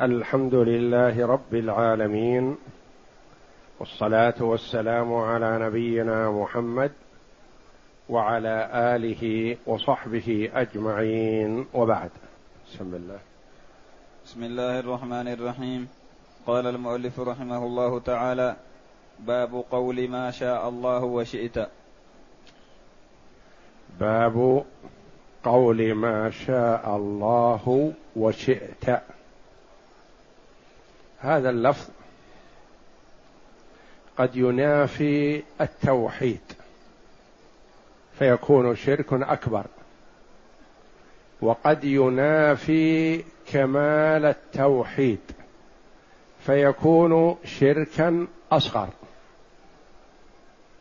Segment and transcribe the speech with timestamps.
[0.00, 2.56] الحمد لله رب العالمين
[3.80, 6.92] والصلاة والسلام على نبينا محمد
[8.08, 11.66] وعلى آله وصحبه أجمعين.
[11.74, 12.10] وبعد
[12.66, 13.18] بسم الله.
[14.26, 15.88] بسم الله الرحمن الرحيم.
[16.46, 18.56] قال المؤلف رحمه الله تعالى
[19.18, 21.58] باب قول ما شاء الله وشئت.
[24.00, 24.64] باب
[25.44, 29.17] قول ما شاء الله وشئت.
[31.20, 31.88] هذا اللفظ
[34.18, 36.40] قد ينافي التوحيد
[38.18, 39.64] فيكون شرك أكبر.
[41.40, 45.20] وقد ينافي كمال التوحيد
[46.46, 48.88] فيكون شركا أصغر.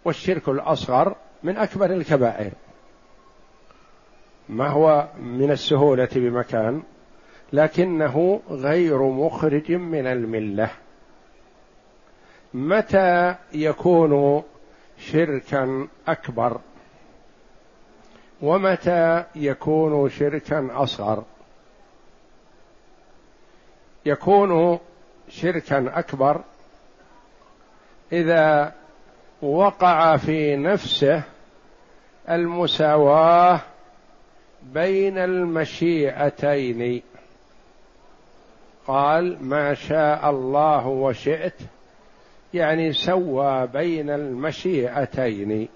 [0.05, 2.51] والشرك الأصغر من أكبر الكبائر.
[4.49, 6.83] ما هو من السهولة بمكان؟
[7.53, 10.69] لكنه غير مخرج من الملة.
[12.53, 14.43] متى يكون
[14.97, 16.59] شركا أكبر؟
[18.41, 21.23] ومتى يكون شركا أصغر؟
[24.05, 24.79] يكون
[25.29, 26.41] شركا أكبر
[28.11, 28.73] إذا
[29.41, 31.23] وقع في نفسه
[32.29, 33.59] المساواة
[34.63, 37.01] بين المشيئتين.
[38.87, 41.53] قال ما شاء الله وشئت
[42.53, 45.67] يعني سوى بين المشيئتين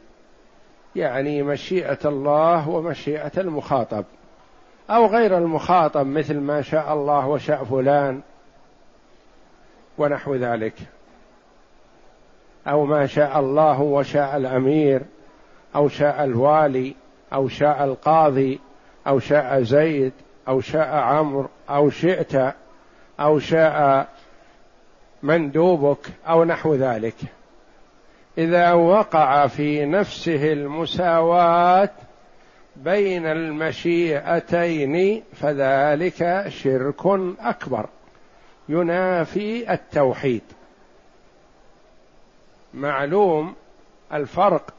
[0.95, 4.05] يعني مشيئة الله ومشيئة المخاطب
[4.89, 8.21] أو غير المخاطب مثل ما شاء الله وشاء فلان
[9.97, 10.73] ونحو ذلك
[12.67, 15.01] أو ما شاء الله وشاء الأمير
[15.75, 16.95] أو شاء الوالي
[17.33, 18.59] أو شاء القاضي
[19.07, 20.13] أو شاء زيد
[20.47, 22.53] أو شاء عمرو أو شئت
[23.21, 24.07] أو شاء
[25.23, 27.15] مندوبك أو نحو ذلك.
[28.37, 31.89] إذا وقع في نفسه المساواة
[32.75, 37.05] بين المشيئتين فذلك شرك
[37.39, 37.85] أكبر.
[38.69, 40.41] ينافي التوحيد.
[42.73, 43.53] معلوم
[44.13, 44.73] الفرق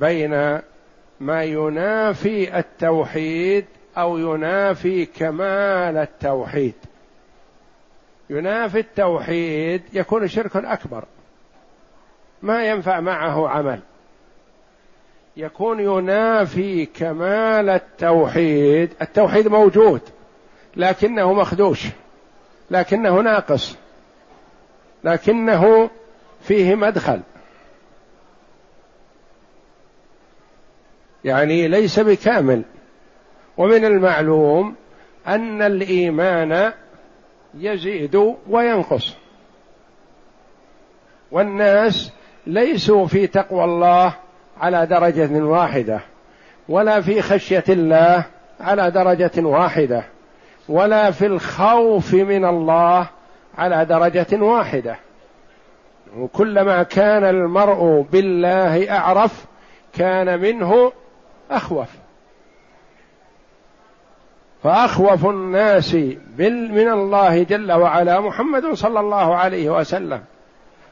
[0.00, 0.60] بين
[1.20, 3.64] ما ينافي التوحيد
[3.98, 6.74] أو ينافي كمال التوحيد.
[8.30, 11.04] ينافي التوحيد يكون شرك أكبر.
[12.42, 13.80] ما ينفع معه عمل.
[15.36, 18.90] يكون ينافي كمال التوحيد.
[19.02, 20.00] التوحيد موجود
[20.76, 21.86] لكنه مخدوش
[22.70, 23.76] لكنه ناقص
[25.04, 25.90] لكنه
[26.42, 27.20] فيه مدخل.
[31.24, 32.62] يعني ليس بكامل.
[33.56, 34.74] ومن المعلوم
[35.26, 36.72] أن الإيمان
[37.58, 39.16] يزيد وينقص.
[41.32, 42.12] والناس
[42.46, 44.14] ليسوا في تقوى الله
[44.60, 46.00] على درجة واحدة
[46.68, 48.24] ولا في خشية الله
[48.60, 50.04] على درجة واحدة
[50.68, 53.06] ولا في الخوف من الله
[53.58, 54.96] على درجة واحدة.
[56.16, 59.44] وكلما كان المرء بالله أعرف
[59.92, 60.92] كان منه
[61.50, 61.88] أخوف.
[64.64, 65.94] فأخوف الناس
[66.38, 70.22] من الله جل وعلا محمد صلى الله عليه وسلم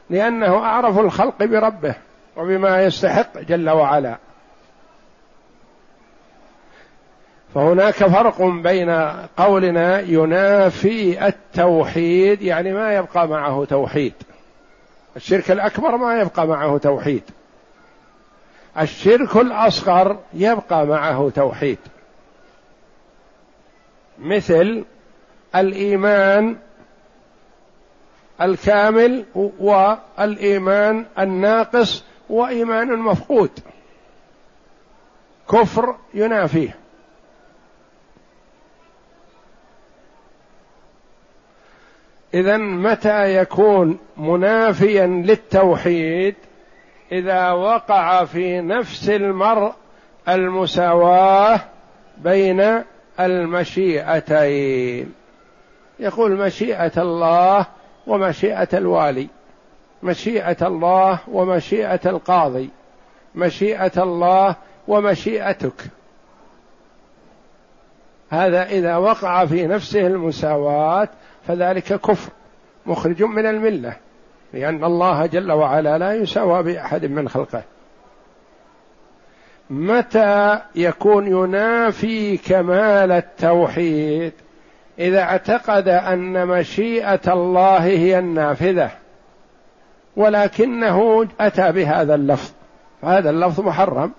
[0.09, 1.95] لأنه أعرف الخلق بربه
[2.37, 4.17] وبما يستحق جل وعلا.
[7.55, 8.89] فهناك فرق بين
[9.37, 14.13] قولنا ينافي التوحيد يعني ما يبقى معه توحيد.
[15.15, 17.23] الشرك الأكبر ما يبقى معه توحيد.
[18.79, 21.77] الشرك الأصغر يبقى معه توحيد.
[24.19, 24.85] مثل
[25.55, 26.57] الإيمان
[28.41, 29.25] الكامل
[29.59, 33.51] والإيمان الناقص وإيمان مفقود.
[35.49, 36.75] كفر ينافيه.
[42.33, 46.35] اذا متى يكون منافيا للتوحيد؟
[47.11, 49.73] إذا وقع في نفس المرء
[50.29, 51.59] المساواة
[52.17, 52.83] بين
[53.19, 55.13] المشيئتين.
[55.99, 57.65] يقول مشيئة الله
[58.07, 59.27] ومشيئة الوالي.
[60.03, 62.69] مشيئة الله ومشيئة القاضي.
[63.35, 64.55] مشيئة الله
[64.87, 65.83] ومشيئتك.
[68.29, 71.09] هذا إذا وقع في نفسه المساواة
[71.47, 72.31] فذلك كفر
[72.85, 73.95] مخرج من الملة
[74.53, 77.63] لأن الله جل وعلا لا يساوى بأحد من خلقه.
[79.69, 84.33] متى يكون ينافي كمال التوحيد؟
[84.99, 88.91] إذا اعتقد أن مشيئة الله هي النافذة
[90.15, 92.51] ولكنه أتى بهذا اللفظ
[93.01, 94.11] فهذا اللفظ محرم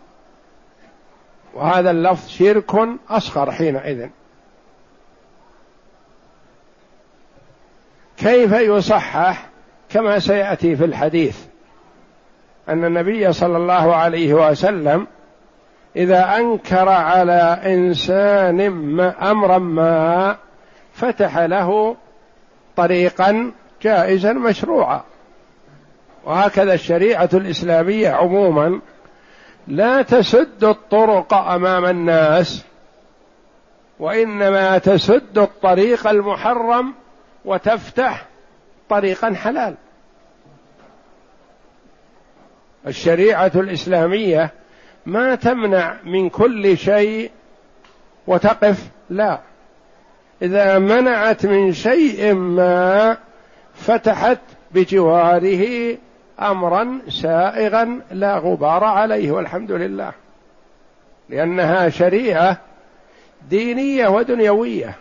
[1.55, 4.09] وهذا اللفظ شرك أصغر حينئذ.
[8.17, 9.47] كيف يصحح؟
[9.91, 11.39] كما سيأتي في الحديث
[12.69, 15.07] أن النبي صلى الله عليه وسلم
[15.97, 18.61] إذا أنكر على إنسان
[19.01, 20.37] أمرا ما
[20.93, 21.97] فتح له
[22.77, 23.53] طريقا
[23.83, 25.03] جائزا مشروعا.
[26.25, 28.81] وهكذا الشريعة الإسلامية عموما
[29.69, 32.65] لا تسد الطرق أمام الناس
[33.99, 36.95] وإنما تسد الطريق المحرم
[37.45, 38.27] وتفتح
[38.89, 39.75] طريقا حلال.
[42.87, 44.51] الشريعة الإسلامية
[45.07, 47.31] ما تمنع من كل شيء
[48.27, 49.41] وتقف؟ لا.
[50.43, 53.17] إذا منعت من شيء ما
[53.75, 54.39] فتحت
[54.71, 55.97] بجواره
[56.41, 60.13] أمرا سائغا لا غبار عليه والحمد لله.
[61.29, 62.59] لأنها شريعة
[63.51, 64.95] دينية ودنيوية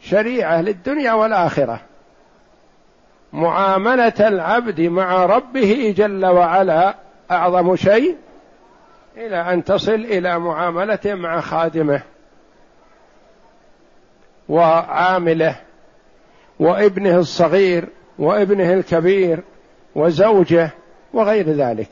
[0.00, 1.80] شريعة للدنيا والآخرة.
[3.32, 6.94] معاملة العبد مع ربه جل وعلا
[7.30, 8.16] أعظم شيء
[9.18, 12.02] إلى أن تصل إلى معاملته مع خادمه
[14.48, 15.56] وعامله
[16.60, 17.88] وابنه الصغير
[18.18, 19.42] وابنه الكبير
[19.94, 20.70] وزوجه
[21.12, 21.88] وغير ذلك.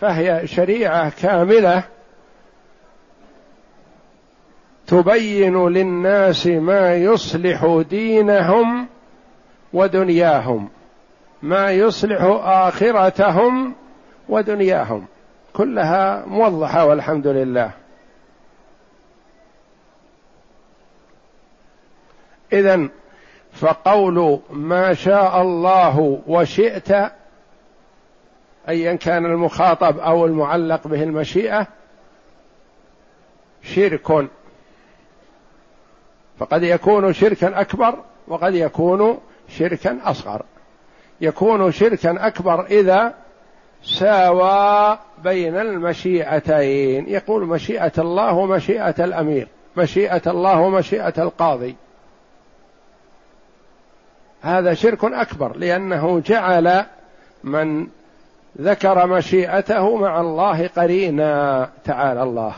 [0.00, 1.84] فهي شريعة كاملة
[4.86, 8.88] تبين للناس ما يصلح دينهم
[9.72, 10.68] ودنياهم
[11.42, 13.74] ما يصلح آخرتهم
[14.28, 15.06] ودنياهم.
[15.58, 17.70] كلها موضحة والحمد لله.
[22.52, 22.88] اذا
[23.52, 27.12] فقول ما شاء الله وشئت
[28.68, 31.66] ايا كان المخاطب أو المعلق به المشيئة
[33.62, 34.28] شرك.
[36.38, 39.18] فقد يكون شركا أكبر وقد يكون
[39.48, 40.42] شركا أصغر.
[41.20, 43.14] يكون شركا أكبر إذا
[43.82, 47.08] ساوى بين المشيئتين.
[47.08, 51.76] يقول مشيئة الله ومشيئة الأمير مشيئة الله ومشيئة القاضي.
[54.42, 56.84] هذا شرك أكبر لأنه جعل
[57.44, 57.86] من
[58.60, 62.54] ذكر مشيئته مع الله قرينا تعالى الله.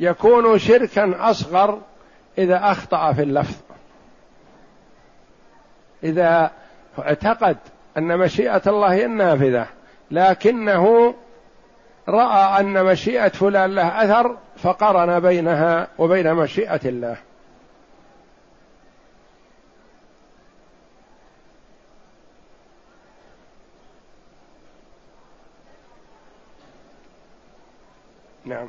[0.00, 1.80] يكون شركا أصغر
[2.38, 3.60] إذا أخطأ في اللفظ.
[6.04, 6.50] إذا
[6.98, 7.56] اعتقد
[7.98, 9.66] أن مشيئة الله هي النافذة
[10.10, 11.14] لكنه
[12.08, 17.16] رأى أن مشيئة فلان له أثر فقرن بينها وبين مشيئة الله.
[28.44, 28.68] نعم.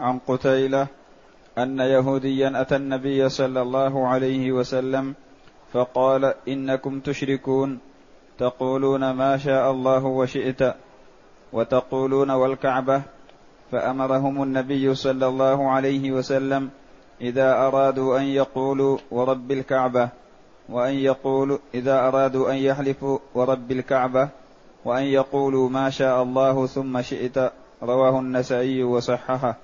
[0.00, 0.86] عن قتيلة
[1.58, 5.14] أن يهوديا أتى النبي صلى الله عليه وسلم
[5.72, 7.78] فقال إنكم تشركون
[8.38, 10.74] تقولون ما شاء الله وشئت
[11.52, 13.02] وتقولون والكعبة
[13.72, 16.70] فأمرهم النبي صلى الله عليه وسلم
[17.20, 20.08] إذا أرادوا أن يقولوا ورب الكعبة
[20.68, 24.28] وأن يقولوا إذا أرادوا أن يحلفوا ورب الكعبة
[24.84, 27.52] وأن يقولوا ما شاء الله ثم شئت
[27.82, 29.56] رواه النسائي وصححه.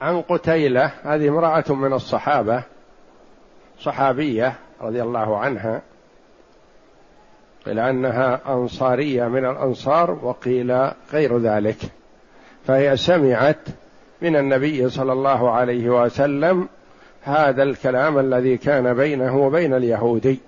[0.00, 2.62] عن قتيلة هذه امرأة من الصحابة
[3.80, 5.82] صحابية رضي الله عنها
[7.66, 11.76] قيل أنها أنصارية من الأنصار وقيل غير ذلك
[12.66, 13.68] فهي سمعت
[14.22, 16.68] من النبي صلى الله عليه وسلم
[17.22, 20.40] هذا الكلام الذي كان بينه وبين اليهودي.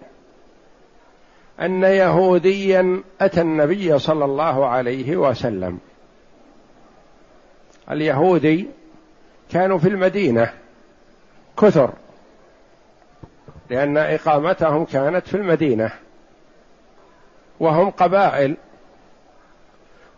[1.60, 5.78] أن يهوديا أتى النبي صلى الله عليه وسلم.
[7.90, 8.68] اليهودي
[9.52, 10.52] كانوا في المدينة.
[11.58, 11.90] كثر.
[13.70, 15.90] لأن إقامتهم كانت في المدينة.
[17.60, 18.56] وهم قبائل.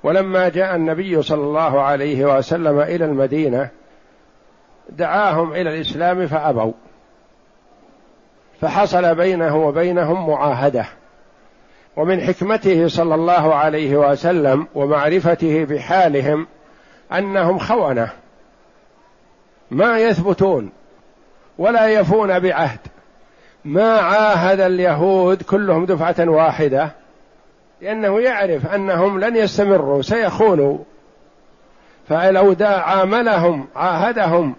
[0.03, 3.69] ولما جاء النبي صلى الله عليه وسلم إلى المدينة
[4.89, 6.73] دعاهم إلى الإسلام فأبوا.
[8.61, 10.87] فحصل بينه وبينهم معاهدة.
[11.97, 16.47] ومن حكمته صلى الله عليه وسلم ومعرفته بحالهم
[17.13, 18.22] أنهم خونة.
[19.73, 20.71] ما يثبتون
[21.59, 22.79] ولا يفون بعهد.
[23.65, 26.91] ما عاهد اليهود كلهم دفعة واحدة
[27.81, 30.79] لأنه يعرف أنهم لن يستمروا سيخونوا.
[32.09, 34.55] فلو عاملهم عاهدهم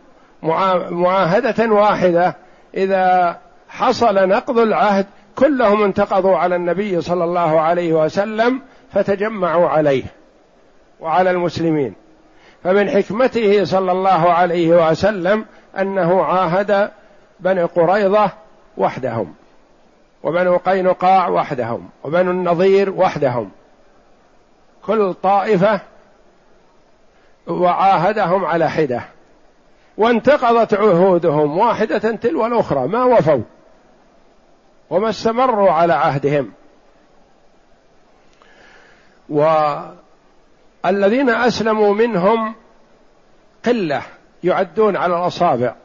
[0.92, 2.36] معاهدة واحدة
[2.74, 3.38] إذا
[3.70, 5.06] حصل نقض العهد
[5.36, 8.62] كلهم انتقضوا على النبي صلى الله عليه وسلم
[8.94, 10.04] فتجمعوا عليه
[11.00, 12.03] وعلى المسلمين.
[12.64, 15.46] فمن حكمته صلى الله عليه وسلم
[15.80, 16.92] أنه عاهد
[17.40, 18.32] بني قريظة
[18.78, 19.34] وحدهم
[20.24, 23.52] وبنو قينقاع وحدهم وبنو النضير وحدهم.
[24.86, 25.80] كل طائفة
[27.48, 29.02] وعاهدهم على حدة
[29.98, 33.42] وانتقضت عهودهم واحدة تلو الأخرى ما وفوا
[34.90, 36.52] وما استمروا على عهدهم.
[40.86, 42.56] والذين أسلموا منهم
[43.66, 44.02] قلة
[44.44, 45.76] يعدون على الأصابع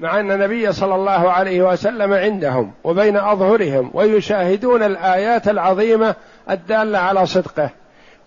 [0.00, 6.14] مع أن النبي صلى الله عليه وسلم عندهم وبين أظهرهم ويشاهدون الآيات العظيمة
[6.50, 7.70] الدالة على صدقه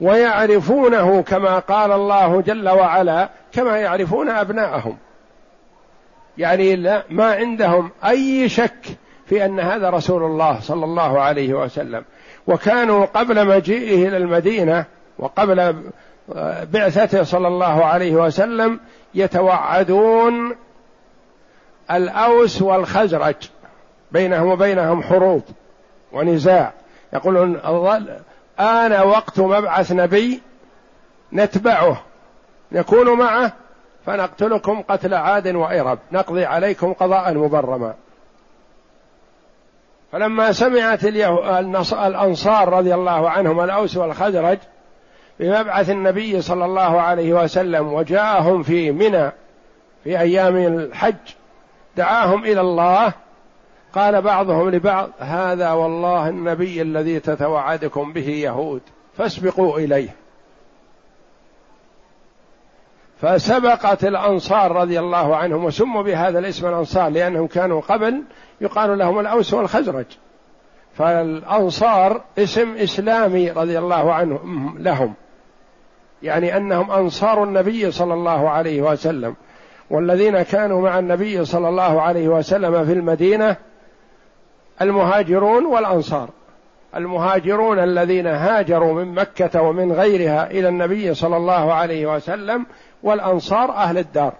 [0.01, 4.97] ويعرفونه كما قال الله جل وعلا كما يعرفون أبناءهم.
[6.37, 8.85] يعني لا ما عندهم أي شك
[9.25, 12.03] في أن هذا رسول الله صلى الله عليه وسلم.
[12.47, 14.85] وكانوا قبل مجيئه إلى المدينة
[15.19, 15.75] وقبل
[16.73, 18.79] بعثته صلى الله عليه وسلم
[19.15, 20.55] يتوعدون
[21.91, 23.35] الأوس والخزرج
[24.11, 25.43] بينهم وبينهم حروب
[26.11, 26.73] ونزاع.
[27.13, 27.55] يقولون
[28.59, 30.41] آن وقت مبعث نبي
[31.33, 32.01] نتبعه
[32.71, 33.53] نكون معه
[34.05, 35.99] فنقتلكم قتل عاد وإرب.
[36.11, 37.93] نقضي عليكم قضاء مبرما.
[40.11, 41.03] فلما سمعت
[41.93, 44.57] الأنصار رضي الله عنهم الأوس والخزرج
[45.41, 49.31] بمبعث النبي صلى الله عليه وسلم وجاءهم في منى
[50.03, 51.15] في أيام الحج.
[51.97, 53.13] دعاهم إلى الله.
[53.93, 58.81] قال بعضهم لبعض هذا والله النبي الذي تتوعدكم به يهود
[59.17, 60.09] فاسبقوا إليه.
[63.21, 68.23] فسبقت الأنصار رضي الله عنهم وسموا بهذا الاسم الأنصار لأنهم كانوا قبل
[68.61, 70.05] يقال لهم الأوس والخزرج.
[70.93, 75.13] فالأنصار اسم إسلامي رضي الله عنهم لهم.
[76.23, 79.35] يعني أنهم أنصار النبي صلى الله عليه وسلم
[79.89, 83.55] والذين كانوا مع النبي صلى الله عليه وسلم في المدينة
[84.81, 86.29] المهاجرون والأنصار.
[86.95, 92.65] المهاجرون الذين هاجروا من مكة ومن غيرها إلى النبي صلى الله عليه وسلم
[93.03, 94.33] والأنصار أهل الدار.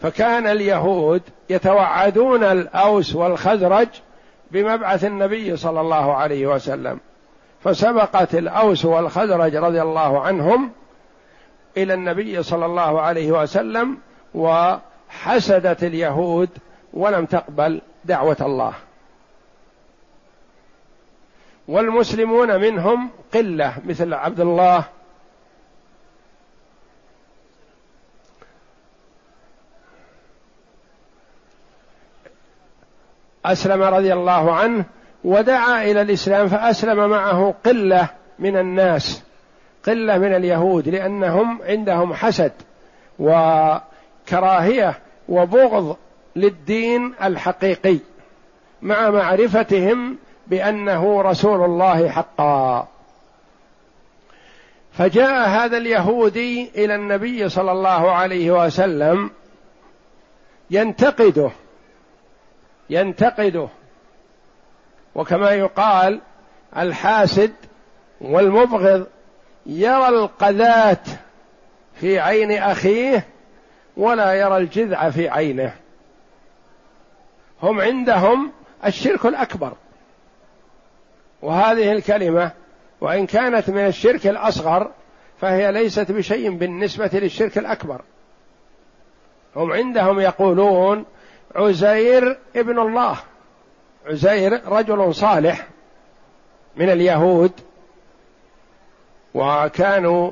[0.00, 3.88] فكان اليهود يتوعدون الأوس والخزرج
[4.50, 7.00] بمبعث النبي صلى الله عليه وسلم.
[7.64, 10.70] فسبقت الأوس والخزرج رضي الله عنهم
[11.76, 13.98] إلى النبي صلى الله عليه وسلم
[14.34, 14.74] و
[15.08, 16.48] حسدت اليهود
[16.92, 18.72] ولم تقبل دعوة الله.
[21.68, 24.84] والمسلمون منهم قلة مثل عبد الله
[33.44, 34.84] أسلم رضي الله عنه
[35.24, 39.22] ودعا إلى الإسلام فأسلم معه قلة من الناس
[39.86, 42.52] قلة من اليهود لأنهم عندهم حسد
[43.18, 45.96] وكراهية وبغض
[46.36, 47.98] للدين الحقيقي
[48.82, 50.16] مع معرفتهم
[50.46, 52.88] بأنه رسول الله حقا.
[54.92, 59.30] فجاء هذا اليهودي إلى النبي صلى الله عليه وسلم
[60.70, 61.50] ينتقده
[62.90, 63.68] ينتقده
[65.14, 66.20] وكما يقال
[66.76, 67.52] الحاسد
[68.20, 69.06] والمبغض
[69.66, 70.98] يرى القذاه
[71.94, 73.26] في عين أخيه
[73.96, 75.74] ولا يرى الجذع في عينه.
[77.62, 78.52] هم عندهم
[78.86, 79.72] الشرك الأكبر.
[81.42, 82.52] وهذه الكلمة
[83.00, 84.90] وإن كانت من الشرك الأصغر
[85.40, 88.00] فهي ليست بشيء بالنسبة للشرك الأكبر.
[89.56, 91.04] هم عندهم يقولون
[91.56, 93.18] عزير ابن الله.
[94.06, 95.66] عزير رجل صالح
[96.76, 97.52] من اليهود
[99.34, 100.30] وكانوا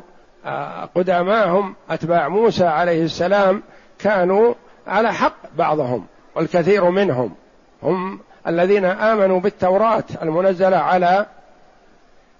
[0.94, 3.62] قدماهم أتباع موسى عليه السلام
[3.98, 4.54] كانوا
[4.86, 7.34] على حق بعضهم والكثير منهم.
[7.82, 11.26] هم الذين آمنوا بالتوراة المنزلة على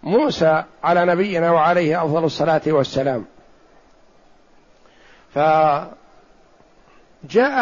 [0.03, 3.25] موسى على نبينا وعليه أفضل الصلاة والسلام.
[5.35, 5.89] فجاء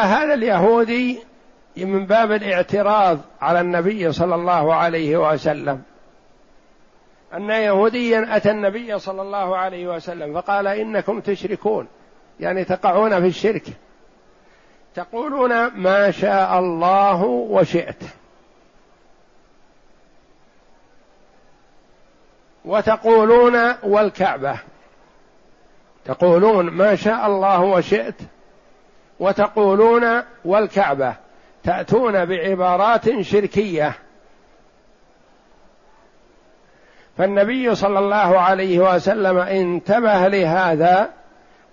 [0.06, 1.29] هذا اليهودي
[1.76, 5.82] من باب الاعتراض على النبي صلى الله عليه وسلم.
[7.34, 11.88] أن يهوديا أتى النبي صلى الله عليه وسلم فقال إنكم تشركون
[12.40, 13.62] يعني تقعون في الشرك.
[14.94, 18.02] تقولون ما شاء الله وشئت.
[22.64, 24.58] وتقولون والكعبة.
[26.04, 28.14] تقولون ما شاء الله وشئت
[29.20, 31.14] وتقولون والكعبة.
[31.64, 33.92] تأتون بعبارات شركية.
[37.18, 41.10] فالنبي صلى الله عليه وسلم انتبه لهذا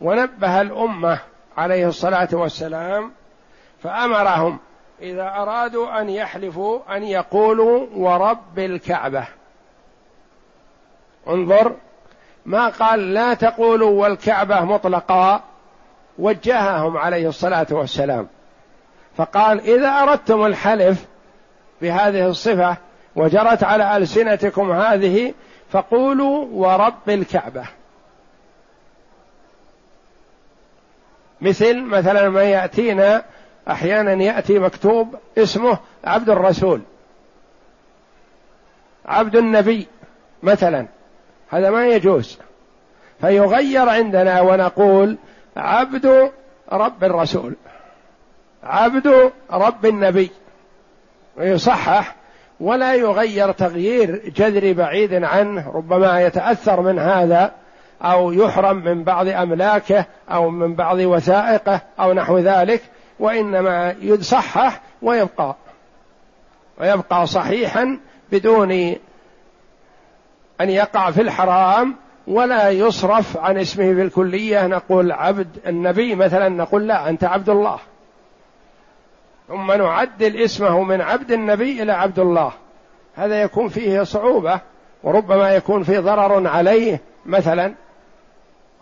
[0.01, 1.19] ونبه الأمة
[1.57, 3.11] عليه الصلاة والسلام
[3.83, 4.59] فأمرهم
[5.01, 9.27] إذا أرادوا أن يحلفوا أن يقولوا ورب الكعبة.
[11.27, 11.75] انظر
[12.45, 15.43] ما قال لا تقولوا والكعبة مطلقا
[16.19, 18.27] وجههم عليه الصلاة والسلام.
[19.17, 21.05] فقال إذا أردتم الحلف
[21.81, 22.77] بهذه الصفة
[23.15, 25.33] وجرت على ألسنتكم هذه
[25.69, 27.65] فقولوا ورب الكعبة.
[31.41, 33.23] مثل مثلا ما يأتينا
[33.67, 36.81] أحيانا يأتي مكتوب اسمه عبد الرسول.
[39.05, 39.87] عبد النبي
[40.43, 40.87] مثلا.
[41.49, 42.39] هذا ما يجوز.
[43.21, 45.17] فيغير عندنا ونقول
[45.57, 46.31] عبد
[46.71, 47.55] رب الرسول.
[48.67, 50.31] عبد رب النبي.
[51.37, 52.15] ويصحح
[52.59, 57.51] ولا يغير تغيير جذري بعيد عنه ربما يتأثر من هذا
[58.01, 62.81] أو يحرم من بعض أملاكه أو من بعض وثائقه أو نحو ذلك
[63.19, 65.55] وإنما يصحح ويبقى.
[66.79, 67.99] ويبقى صحيحا
[68.31, 68.71] بدون
[70.61, 71.95] أن يقع في الحرام
[72.27, 74.67] ولا يصرف عن اسمه بالكلية.
[74.67, 77.79] نقول عبد النبي مثلا نقول لا أنت عبد الله.
[79.47, 82.51] ثم نعدل اسمه من عبد النبي إلى عبد الله.
[83.15, 84.59] هذا يكون فيه صعوبة
[85.03, 87.73] وربما يكون فيه ضرر عليه مثلا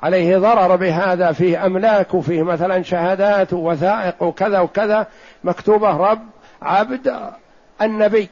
[0.04, 5.08] عليه ضرر بهذا فيه أملاك وفيه مثلا شهادات ووثائق وكذا وكذا
[5.44, 6.22] مكتوبة رب
[6.62, 7.32] عبد
[7.82, 8.30] النبي.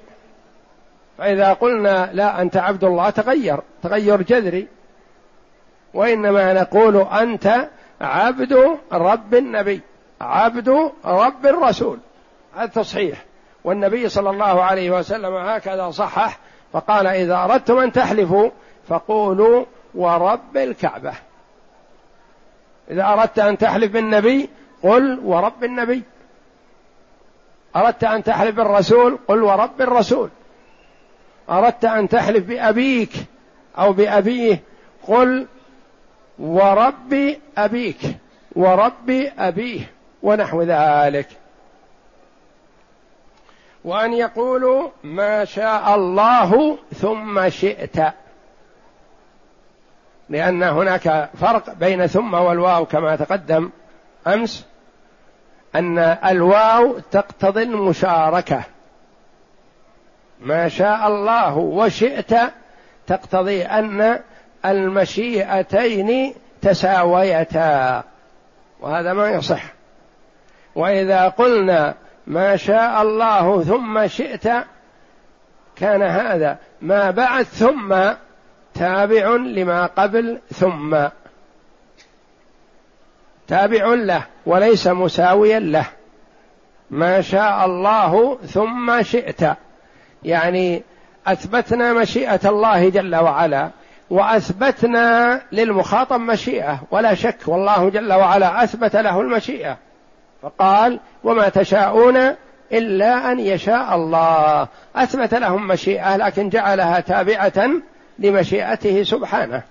[1.18, 4.68] فإذا قلنا لا أنت عبد الله تغير تغير جذري.
[5.94, 7.70] وإنما نقول أنت
[8.02, 9.82] عبد رب النبي
[10.22, 12.00] عبد رب الرسول.
[12.56, 13.26] هذا تصحيح
[13.64, 16.40] والنبي صلى الله عليه وسلم هكذا صحح
[16.74, 18.50] فقال إذا أردتم أن تحلفوا
[18.88, 21.14] فقولوا ورب الكعبة.
[22.92, 24.50] إذا أردت أن تحلف بالنبي
[24.84, 26.04] قل ورب النبي.
[27.76, 30.30] أردت أن تحلف بالرسول قل ورب الرسول.
[31.50, 33.12] أردت أن تحلف بأبيك
[33.78, 34.62] أو بأبيه
[35.08, 35.48] قل
[36.40, 38.18] ورب أبيك
[38.56, 39.92] ورب أبيه
[40.24, 41.28] ونحو ذلك.
[43.84, 48.14] وأن يقولوا ما شاء الله ثم شئت.
[50.30, 53.70] لأن هناك فرق بين ثم والواو كما تقدم
[54.28, 54.66] أمس
[55.76, 58.64] أن الواو تقتضي المشاركة.
[60.42, 62.34] ما شاء الله وشئت
[63.08, 64.20] تقتضي أن
[64.66, 68.04] المشيئتين تساويتا.
[68.80, 69.64] وهذا ما يصح.
[70.76, 71.94] وإذا قلنا
[72.28, 74.48] ما شاء الله ثم شئت
[75.76, 76.58] كان هذا.
[76.82, 77.96] ما بعد ثم
[78.74, 81.08] تابع لما قبل ثم.
[83.48, 85.86] تابع له وليس مساويا له.
[86.90, 89.42] ما شاء الله ثم شئت.
[90.24, 90.84] يعني
[91.28, 93.70] أثبتنا مشيئة الله جل وعلا
[94.10, 96.80] وأثبتنا للمخاطب مشيئة.
[96.92, 99.78] ولا شك والله جل وعلا أثبت له المشيئة.
[100.44, 102.18] فقال وما تشاءون
[102.72, 104.68] إلا أن يشاء الله.
[104.96, 107.70] أثبت لهم مشيئة لكن جعلها تابعة
[108.20, 109.64] لمشيئته سبحانه.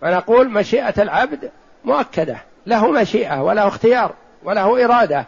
[0.00, 1.50] فنقول مشيئة العبد
[1.84, 5.26] مؤكدة له مشيئة وله اختيار وله إرادة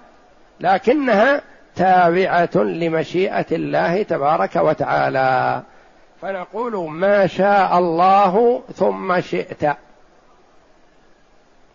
[0.60, 1.42] لكنها
[1.76, 5.62] تابعة لمشيئة الله تبارك وتعالى.
[6.22, 9.76] فنقول ما شاء الله ثم شئت.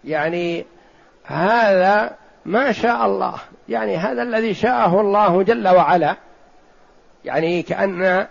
[0.04, 0.66] يعني
[1.28, 3.34] هذا ما شاء الله.
[3.70, 6.16] يعني هذا الذي شاءه الله جل وعلا.
[7.26, 8.28] يعني كأن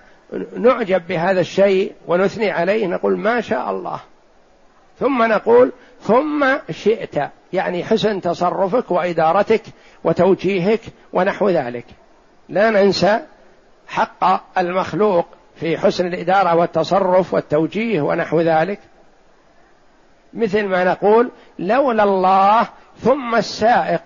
[0.57, 4.01] نعجب بهذا الشيء ونثني عليه نقول ما شاء الله.
[5.01, 7.15] ثم نقول ثم شئت.
[7.53, 9.63] يعني حسن تصرفك وإدارتك
[10.05, 10.81] وتوجيهك
[11.13, 11.85] ونحو ذلك.
[12.49, 13.21] لا ننسى
[13.89, 18.79] حق المخلوق في حسن الإدارة والتصرف والتوجيه ونحو ذلك.
[20.35, 22.69] مثل ما نقول لولا الله
[23.01, 24.03] ثم السائق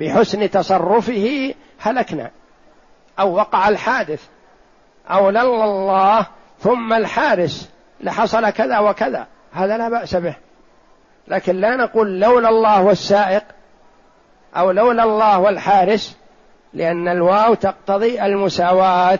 [0.00, 2.30] بحسن تصرفه هلكنا
[3.18, 4.24] أو وقع الحادث
[5.10, 6.26] أو لولا الله
[6.60, 9.26] ثم الحارس لحصل كذا وكذا.
[9.52, 10.34] هذا لا بأس به.
[11.28, 13.42] لكن لا نقول لولا الله والسائق
[14.56, 16.16] أو لولا الله والحارس
[16.74, 19.18] لأن الواو تقتضي المساواة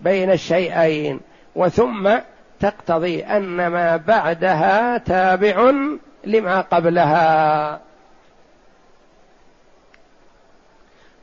[0.00, 1.20] بين الشيئين
[1.56, 2.18] وثم
[2.60, 5.72] تقتضي أن ما بعدها تابع
[6.24, 7.80] لما قبلها.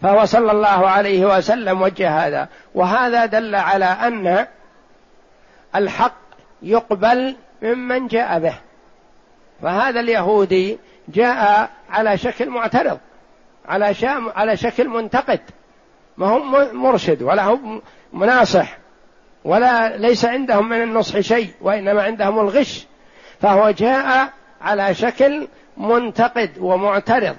[0.01, 2.47] فهو صلى الله عليه وسلم وجه هذا.
[2.75, 4.47] وهذا دل على أن
[5.75, 6.17] الحق
[6.61, 8.53] يقبل ممن جاء به.
[9.61, 12.99] فهذا اليهودي جاء على شكل معترض
[13.65, 15.39] على شام على شكل منتقد.
[16.17, 16.39] ما هو
[16.73, 17.57] مرشد ولا هو
[18.13, 18.77] مناصح
[19.43, 22.87] ولا ليس عندهم من النصح شيء وإنما عندهم الغش.
[23.41, 24.29] فهو جاء
[24.61, 27.35] على شكل منتقد ومعترض.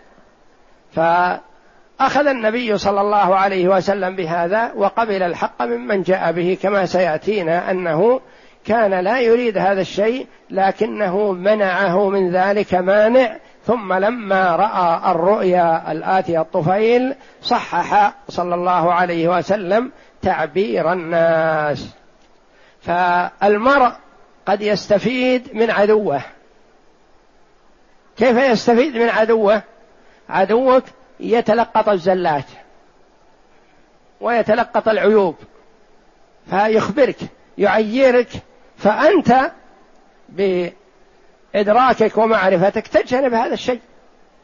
[2.01, 8.21] فاخذ النبي صلى الله عليه وسلم بهذا وقبل الحق ممن جاء به كما سيأتينا أنه
[8.65, 13.37] كان لا يريد هذا الشيء لكنه منعه من ذلك مانع
[13.67, 21.95] ثم لما رأى الرؤيا الآتية الطفيل صحح صلى الله عليه وسلم تعبير الناس.
[22.81, 23.93] فالمرء
[24.47, 26.21] قد يستفيد من عدوه.
[28.17, 29.63] كيف يستفيد من عدوه؟
[30.29, 30.85] عدوك
[31.21, 32.45] يتلقط الزلات
[34.21, 35.37] ويتلقط العيوب
[36.51, 37.17] فيخبرك
[37.59, 38.29] يعيرك
[38.77, 39.53] فأنت
[40.29, 43.81] بإدراكك ومعرفتك تجتنب هذا الشيء.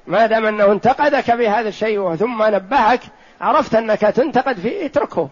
[0.06, 3.00] ما دام أنه انتقدك بهذا الشيء ثم نبهك
[3.40, 5.28] عرفت أنك تنتقد فيه اتركه.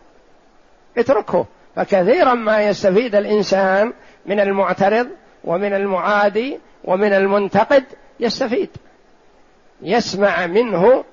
[0.98, 1.46] اتركه.
[1.76, 3.92] فكثيرا ما يستفيد الإنسان
[4.26, 5.08] من المعترض
[5.44, 7.84] ومن المعادي ومن المنتقد
[8.20, 8.70] يستفيد.
[9.82, 11.04] يسمع منه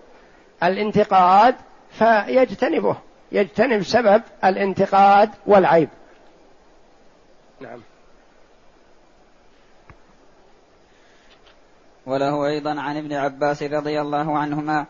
[0.64, 1.56] الانتقاد
[1.92, 2.98] فيجتنبه
[3.32, 5.90] يجتنب سبب الانتقاد والعيب.
[7.62, 7.80] نعم.
[12.06, 14.86] وله أيضا عن ابن عباس رضي الله عنهما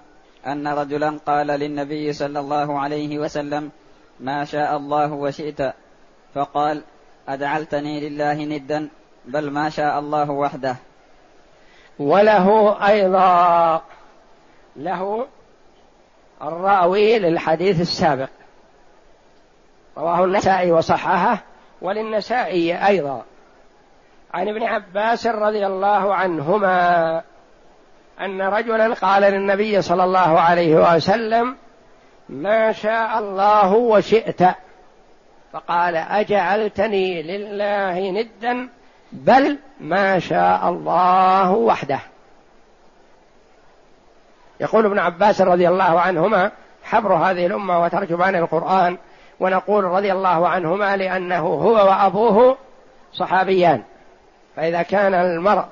[0.47, 3.71] أن رجلا قال للنبي صلى الله عليه وسلم
[4.19, 5.73] ما شاء الله وشئت.
[6.33, 6.83] فقال
[7.27, 8.89] أجعلتني لله ندا
[9.25, 10.75] بل ما شاء الله وحده.
[11.99, 13.81] وله أيضا
[14.75, 15.27] له
[16.43, 18.29] الراوي للحديث السابق.
[19.97, 21.37] رواه النسائي وصححه
[21.81, 23.23] وللنسائي أيضا.
[24.33, 27.21] عن ابن عباس رضي الله عنهما
[28.21, 31.55] أن رجلا قال للنبي صلى الله عليه وسلم
[32.29, 34.41] ما شاء الله وشئت.
[35.53, 38.69] فقال أجعلتني لله ندا
[39.11, 41.99] بل ما شاء الله وحده.
[44.61, 46.51] يقول ابن عباس رضي الله عنهما
[46.83, 48.97] حبر هذه الأمة وترجمان القرآن
[49.39, 52.57] ونقول رضي الله عنهما لأنه هو وأبوه
[53.13, 53.83] صحابيان.
[54.55, 55.65] فإذا كان المرء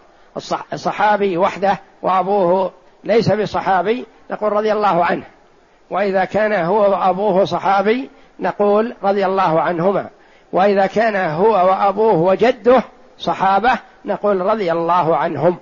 [0.73, 2.71] الصحابي وحده وأبوه
[3.03, 5.23] ليس بصحابي نقول رضي الله عنه.
[5.89, 10.09] وإذا كان هو وأبوه صحابي نقول رضي الله عنهما.
[10.53, 12.83] وإذا كان هو وأبوه وجده
[13.17, 13.71] صحابة
[14.05, 15.57] نقول رضي الله عنهم.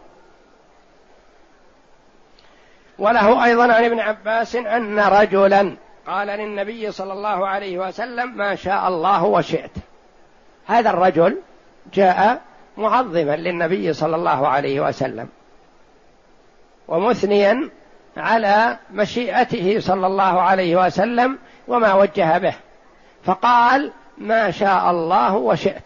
[2.99, 5.75] وله أيضا عن ابن عباس أن رجلا
[6.07, 9.71] قال للنبي صلى الله عليه وسلم ما شاء الله وشئت.
[10.67, 11.37] هذا الرجل
[11.93, 12.41] جاء
[12.77, 15.27] معظما للنبي صلى الله عليه وسلم
[16.87, 17.69] ومثنيا
[18.17, 22.53] على مشيئته صلى الله عليه وسلم وما وجه به
[23.23, 25.83] فقال ما شاء الله وشئت.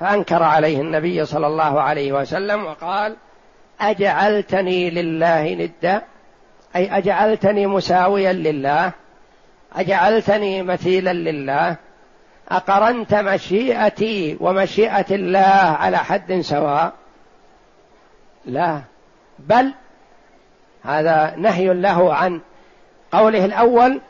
[0.00, 3.16] فأنكر عليه النبي صلى الله عليه وسلم وقال
[3.80, 6.02] أجعلتني لله ندا.
[6.76, 8.92] أي أجعلتني مساويا لله.
[9.76, 11.76] أجعلتني مثيلا لله.
[12.48, 16.92] أقرنت مشيئتي ومشيئة الله على حد سواء.
[18.44, 18.80] لا.
[19.38, 19.72] بل
[20.82, 22.40] هذا نهي له عن
[23.12, 24.00] قوله الأول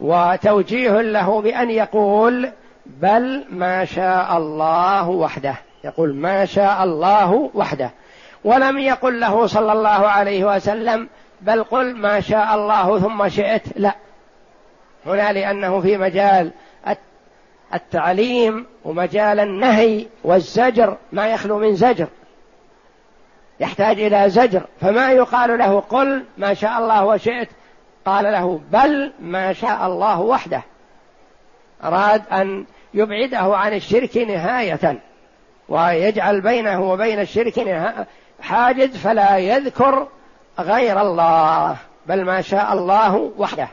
[0.00, 2.50] وتوجيه له بأن يقول
[2.86, 5.54] بل ما شاء الله وحده.
[5.84, 7.90] يقول ما شاء الله وحده.
[8.44, 11.08] ولم يقل له صلى الله عليه وسلم
[11.40, 13.62] بل قل ما شاء الله ثم شئت.
[13.76, 13.94] لا.
[15.06, 16.50] هنا لأنه في مجال
[17.74, 22.06] التعليم ومجال النهي والزجر ما يخلو من زجر.
[23.60, 24.62] يحتاج إلى زجر.
[24.80, 27.48] فما يقال له قل ما شاء الله وشئت
[28.06, 30.62] قال له بل ما شاء الله وحده.
[31.84, 35.00] أراد أن يبعده عن الشرك نهاية
[35.68, 37.58] ويجعل بينه وبين الشرك
[38.42, 40.08] حاجز فلا يذكر
[40.58, 41.76] غير الله
[42.06, 43.68] بل ما شاء الله وحده.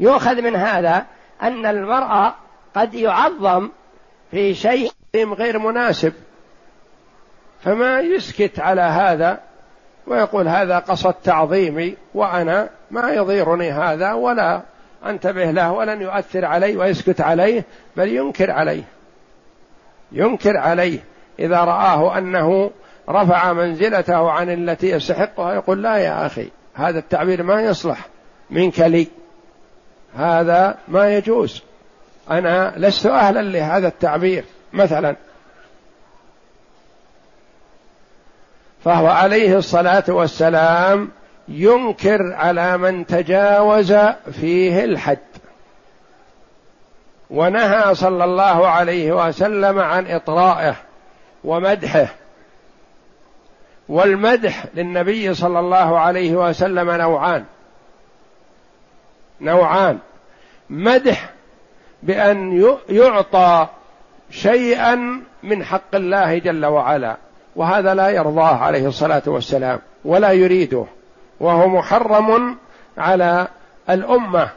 [0.00, 1.06] يؤخذ من هذا
[1.42, 2.32] أن المرء
[2.74, 3.70] قد يعظم
[4.30, 6.12] في شيء غير مناسب.
[7.64, 9.40] فما يسكت على هذا
[10.06, 14.62] ويقول هذا قصد تعظيمي وأنا ما يضيرني هذا ولا
[15.06, 17.64] أنتبه له ولن يؤثر علي ويسكت عليه
[17.96, 18.84] بل ينكر عليه.
[20.12, 20.98] ينكر عليه
[21.38, 22.70] إذا رآه أنه
[23.08, 28.06] رفع منزلته عن التي يستحقها يقول لا يا أخي هذا التعبير ما يصلح.
[28.50, 29.08] منك لي.
[30.16, 31.62] هذا ما يجوز.
[32.30, 35.16] أنا لست أهلا لهذا التعبير مثلا.
[38.84, 41.10] فهو عليه الصلاة والسلام
[41.48, 43.94] ينكر على من تجاوز
[44.32, 45.18] فيه الحد.
[47.30, 50.76] ونهى صلى الله عليه وسلم عن إطرائه
[51.44, 52.08] ومدحه.
[53.88, 57.44] والمدح للنبي صلى الله عليه وسلم نوعان.
[59.40, 59.98] نوعان.
[60.70, 61.30] مدح
[62.02, 63.68] بأن يعطى
[64.30, 67.16] شيئا من حق الله جل وعلا
[67.56, 70.84] وهذا لا يرضاه عليه الصلاة والسلام ولا يريده
[71.40, 72.56] وهو محرم
[72.98, 73.48] على
[73.90, 74.50] الأمة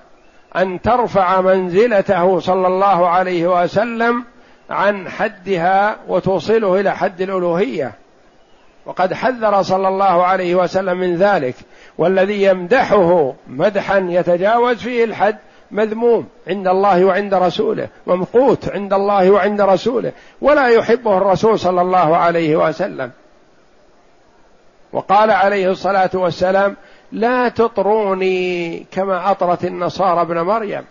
[0.56, 4.26] أن ترفع منزلته صلى الله عليه وسلم
[4.70, 7.94] عن حدها وتوصله إلى حد الألوهية.
[8.86, 11.56] وقد حذر صلى الله عليه وسلم من ذلك
[11.98, 15.38] والذي يمدحه مدحا يتجاوز فيه الحد
[15.72, 20.12] مذموم عند الله وعند رسوله ممقوت عند الله وعند رسوله
[20.42, 23.12] ولا يحبه الرسول صلى الله عليه وسلم.
[24.94, 26.76] وقال عليه الصلاة والسلام
[27.12, 30.86] لا تطروني كما أطرت النصارى ابن مريم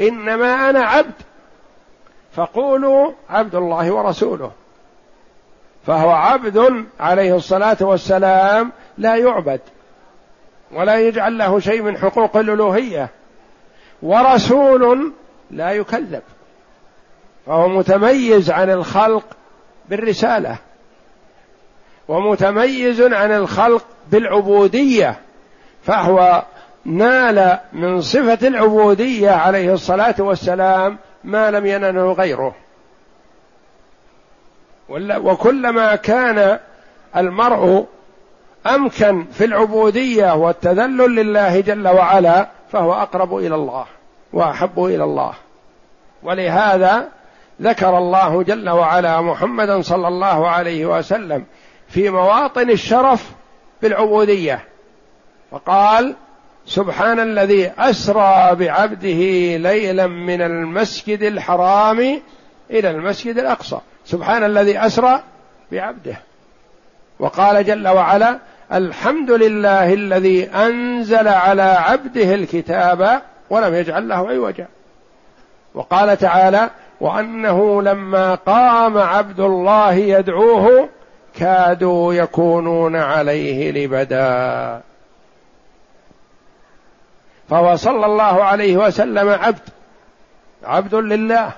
[0.00, 1.14] إنما أنا عبد
[2.32, 4.50] فقولوا عبد الله ورسوله.
[5.86, 9.60] فهو عبد عليه الصلاة والسلام لا يعبد
[10.72, 13.08] ولا يجعل له شيء من حقوق الألوهية
[14.02, 15.12] ورسول
[15.50, 16.22] لا يكذب
[17.46, 19.24] فهو متميز عن الخلق
[19.88, 20.56] بالرسالة
[22.08, 25.16] ومتميز عن الخلق بالعبودية
[25.82, 26.42] فهو
[26.84, 32.54] نال من صفة العبودية عليه الصلاة والسلام ما لم ينله غيره.
[34.88, 36.58] وكلما كان
[37.16, 37.86] المرء
[38.66, 43.86] أمكن في العبودية والتذلل لله جل وعلا فهو أقرب إلى الله
[44.32, 45.32] وأحب إلى الله.
[46.22, 47.08] ولهذا
[47.62, 51.44] ذكر الله جل وعلا محمدا صلى الله عليه وسلم
[51.88, 53.30] في مواطن الشرف
[53.82, 54.64] بالعبودية.
[55.50, 56.14] فقال
[56.66, 62.20] سبحان الذي أسرى بعبده ليلا من المسجد الحرام
[62.70, 63.78] إلى المسجد الأقصى.
[64.06, 65.22] سبحان الذي أسرى
[65.72, 66.16] بعبده.
[67.18, 68.38] وقال جل وعلا
[68.72, 74.66] الحمد لله الذي أنزل على عبده الكتاب ولم يجعل له عوجا.
[75.74, 80.88] وقال تعالى وأنه لما قام عبد الله يدعوه
[81.34, 84.80] كادوا يكونون عليه لبدا.
[87.48, 89.68] فهو صلى الله عليه وسلم عبد
[90.64, 91.52] عبد لله.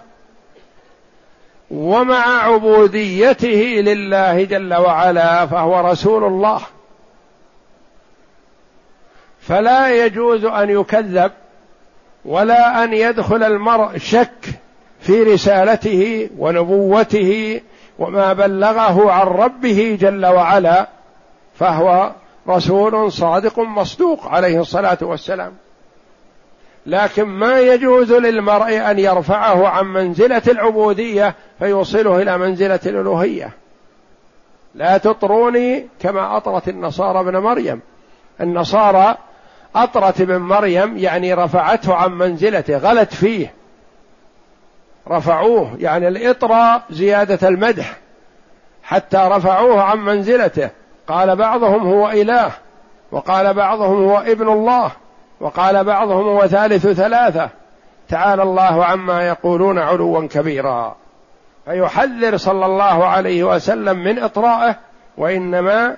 [1.71, 6.61] ومع عبوديته لله جل وعلا فهو رسول الله.
[9.41, 11.33] فلا يجوز أن يكذب
[12.25, 14.45] ولا أن يدخل المرء شك
[15.01, 17.61] في رسالته ونبوته
[17.99, 20.89] وما بلغه عن ربه جل وعلا
[21.59, 22.13] فهو
[22.49, 25.53] رسول صادق مصدوق عليه الصلاة والسلام.
[26.89, 33.51] لكن ما يجوز للمرء أن يرفعه عن منزلة العبودية فيوصله إلى منزلة الألوهية.
[34.75, 37.81] لا تطروني كما أطرت النصارى ابن مريم.
[38.41, 39.17] النصارى
[39.77, 43.53] أطرت ابن مريم يعني رفعته عن منزلته غلت فيه.
[45.09, 47.97] رفعوه يعني الاطراء زيادة المدح
[48.83, 50.71] حتى رفعوه عن منزلته.
[51.09, 52.53] قال بعضهم هو إله
[53.13, 54.93] وقال بعضهم هو ابن الله.
[55.41, 57.51] وقال بعضهم هو ثالث ثلاثة.
[58.09, 60.97] تعالى الله عما يقولون علوا كبيرا.
[61.65, 64.77] فيحذر صلى الله عليه وسلم من إطرائه
[65.17, 65.97] وإنما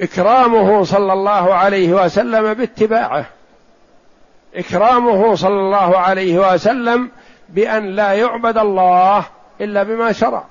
[0.00, 3.26] إكرامه صلى الله عليه وسلم باتباعه.
[4.54, 7.10] إكرامه صلى الله عليه وسلم
[7.48, 9.24] بأن لا يعبد الله
[9.60, 10.44] إلا بما شرع.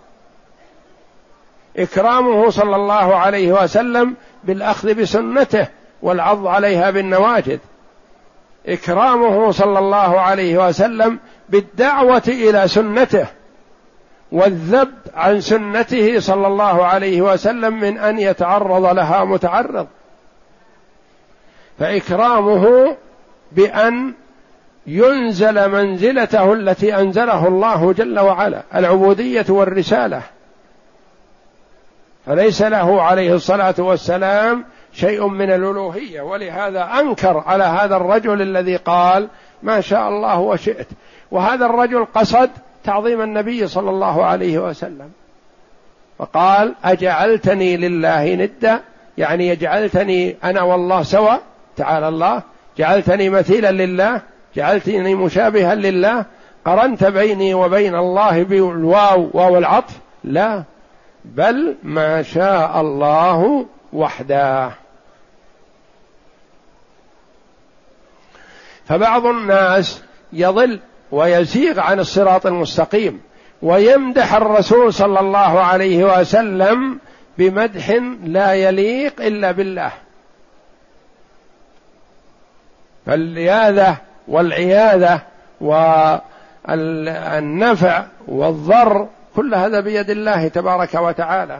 [1.77, 5.67] إكرامه صلى الله عليه وسلم بالأخذ بسنته
[6.01, 7.57] والعض عليها بالنواجذ.
[8.67, 13.27] إكرامه صلى الله عليه وسلم بالدعوة إلى سنته
[14.31, 19.87] والذب عن سنته صلى الله عليه وسلم من أن يتعرض لها متعرض.
[21.79, 22.95] فإكرامه
[23.51, 24.13] بأن
[24.87, 30.21] ينزل منزلته التي أنزله الله جل وعلا العبودية والرسالة.
[32.25, 34.65] فليس له عليه الصلاة والسلام
[34.99, 39.27] شيء من الألوهية ولهذا أنكر على هذا الرجل الذي قال
[39.63, 40.87] ما شاء الله وشئت.
[41.31, 42.49] وهذا الرجل قصد
[42.83, 45.11] تعظيم النبي صلى الله عليه وسلم.
[46.17, 48.79] فقال أجعلتني لله ندا
[49.17, 51.35] يعني يجعلتني أنا والله سوا
[51.75, 52.41] تعالى الله
[52.77, 54.21] جعلتني مثيلا لله
[54.55, 56.25] جعلتني مشابها لله
[56.65, 60.63] قرنت بيني وبين الله بالواو واو العطف لا
[61.25, 64.71] بل ما شاء الله وحده.
[68.89, 70.01] فبعض الناس
[70.33, 70.79] يضل
[71.11, 73.21] ويزيغ عن الصراط المستقيم
[73.61, 76.99] ويمدح الرسول صلى الله عليه وسلم
[77.37, 77.89] بمدح
[78.23, 79.91] لا يليق إلا بالله.
[83.05, 83.97] فالرياذه
[84.27, 85.21] والعياذة
[86.67, 91.59] والنفع والضر كل هذا بيد الله تبارك وتعالى.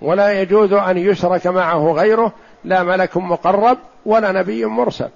[0.00, 2.32] ولا يجوز أن يشرك معه غيره.
[2.64, 5.08] لا ملك مقرب ولا نبي مرسل.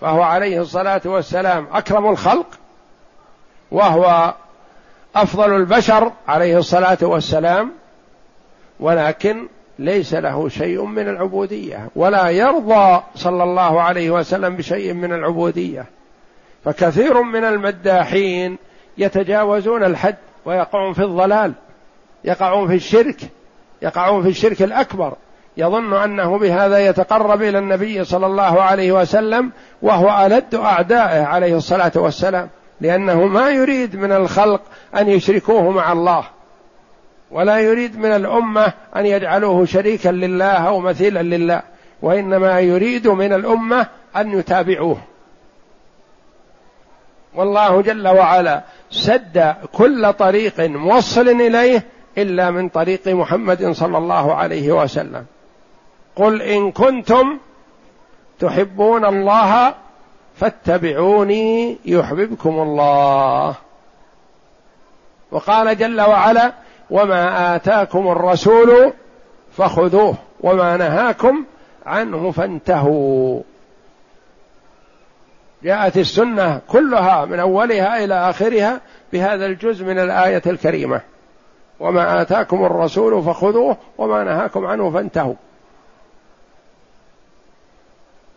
[0.00, 2.46] فهو عليه الصلاة والسلام أكرم الخلق
[3.70, 4.34] وهو
[5.16, 7.72] أفضل البشر عليه الصلاة والسلام
[8.80, 15.84] ولكن ليس له شيء من العبودية ولا يرضى صلى الله عليه وسلم بشيء من العبودية.
[16.64, 18.58] فكثير من المداحين
[18.98, 21.52] يتجاوزون الحد ويقعون في الضلال
[22.24, 23.20] يقعون في الشرك
[23.82, 25.16] يقعون في الشرك الأكبر.
[25.56, 29.50] يظن أنه بهذا يتقرب إلى النبي صلى الله عليه وسلم
[29.82, 32.48] وهو ألد أعدائه عليه الصلاة والسلام
[32.80, 34.60] لأنه ما يريد من الخلق
[34.96, 36.24] أن يشركوه مع الله
[37.30, 41.62] ولا يريد من الأمة أن يجعلوه شريكا لله أو مثيلا لله
[42.02, 44.98] وإنما يريد من الأمة أن يتابعوه.
[47.34, 51.82] والله جل وعلا سد كل طريق موصل إليه
[52.18, 55.24] إلا من طريق محمد صلى الله عليه وسلم.
[56.16, 57.38] قل إن كنتم
[58.38, 59.74] تحبون الله
[60.36, 63.54] فاتبعوني يحببكم الله.
[65.30, 66.52] وقال جل وعلا
[66.90, 68.92] وما آتاكم الرسول
[69.56, 71.44] فخذوه وما نهاكم
[71.86, 73.40] عنه فانتهوا.
[75.62, 78.80] جاءت السنة كلها من أولها إلى آخرها
[79.12, 81.00] بهذا الجزء من الآية الكريمة.
[81.80, 85.34] وما آتاكم الرسول فخذوه وما نهاكم عنه فانتهوا.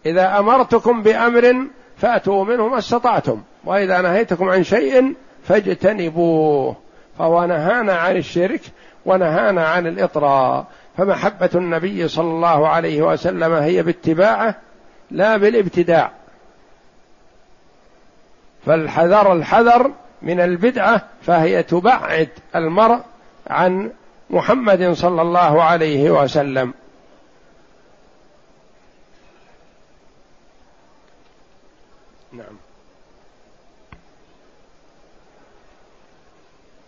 [0.05, 6.75] إذا أمرتكم بأمر فأتوا منه ما استطعتم وإذا نهيتكم عن شيء فاجتنبوه
[7.17, 8.61] فهو نهانا عن الشرك
[9.05, 10.65] ونهانا عن الإطراء.
[10.97, 14.55] فمحبة النبي صلى الله عليه وسلم هي باتباعه
[15.11, 16.11] لا بالابتداع.
[18.65, 22.99] فالحذر الحذر من البدعة فهي تبعد المرء
[23.47, 23.91] عن
[24.29, 26.73] محمد صلى الله عليه وسلم.
[32.33, 32.55] نعم.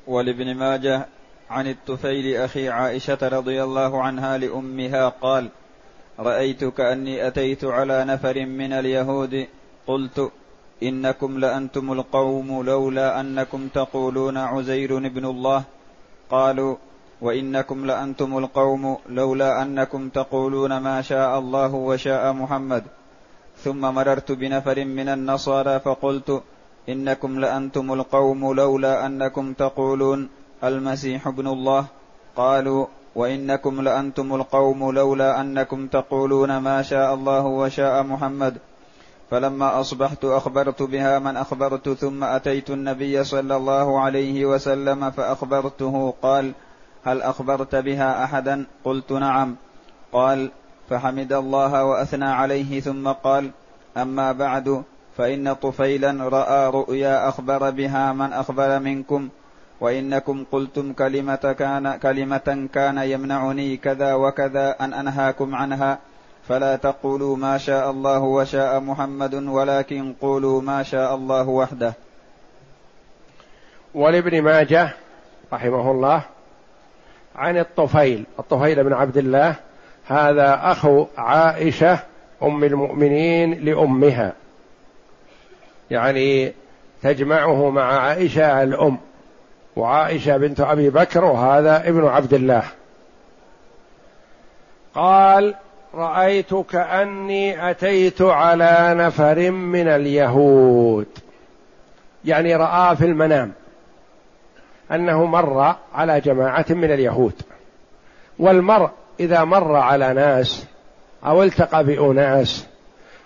[0.08, 1.06] ولابن ماجه
[1.50, 5.50] عن الطفيل أخي عائشة رضي الله عنها لأمها قال
[6.20, 9.48] رأيت كأني أتيت على نفر من اليهود
[9.88, 10.32] قلت
[10.84, 15.64] إنكم لأنتم القوم لولا أنكم تقولون عزير ابن الله.
[16.30, 16.76] قالوا
[17.22, 22.84] وإنكم لأنتم القوم لولا أنكم تقولون ما شاء الله وشاء محمد.
[23.64, 26.44] ثم مررت بنفر من النصارى فقلت
[26.90, 30.30] إنكم لأنتم القوم لولا أنكم تقولون
[30.64, 31.86] المسيح ابن الله.
[32.36, 38.58] قالوا وإنكم لأنتم القوم لولا أنكم تقولون ما شاء الله وشاء محمد.
[39.32, 46.14] فلما أصبحت أخبرت بها من أخبرت ثم أتيت النبي صلى الله عليه وسلم فأخبرته.
[46.22, 46.54] قال
[47.04, 49.56] هل أخبرت بها أحدا؟ قلت نعم.
[50.14, 50.52] قال
[50.92, 53.52] فحمد الله وأثنى عليه ثم قال
[53.98, 54.84] أما بعد
[55.18, 59.30] فإن طفيلا رأى رؤيا أخبر بها من أخبر منكم
[59.82, 66.00] وإنكم قلتم كلمة كان كلمة كان يمنعني كذا وكذا أن أنهاكم عنها
[66.48, 71.94] فلا تقولوا ما شاء الله وشاء محمد ولكن قولوا ما شاء الله وحده.
[73.96, 74.94] ولابن ماجه
[75.54, 76.22] رحمه الله
[77.36, 79.56] عن الطفيل الطفيل بن عبد الله
[80.12, 82.00] هذا أخو عائشة
[82.44, 84.34] أم المؤمنين لأمها.
[85.92, 86.54] يعني
[87.02, 88.98] تجمعه مع عائشة الأم.
[89.76, 92.64] وعائشة بنت أبي بكر وهذا ابن عبد الله.
[94.96, 95.56] قال
[95.94, 101.08] رايت كاني أتيت على نفر من اليهود.
[102.26, 103.52] يعني رأى في المنام
[104.92, 107.42] أنه مر على جماعة من اليهود.
[108.40, 108.90] والمرء
[109.22, 110.66] إذا مر على ناس
[111.26, 112.66] أو التقى بأناس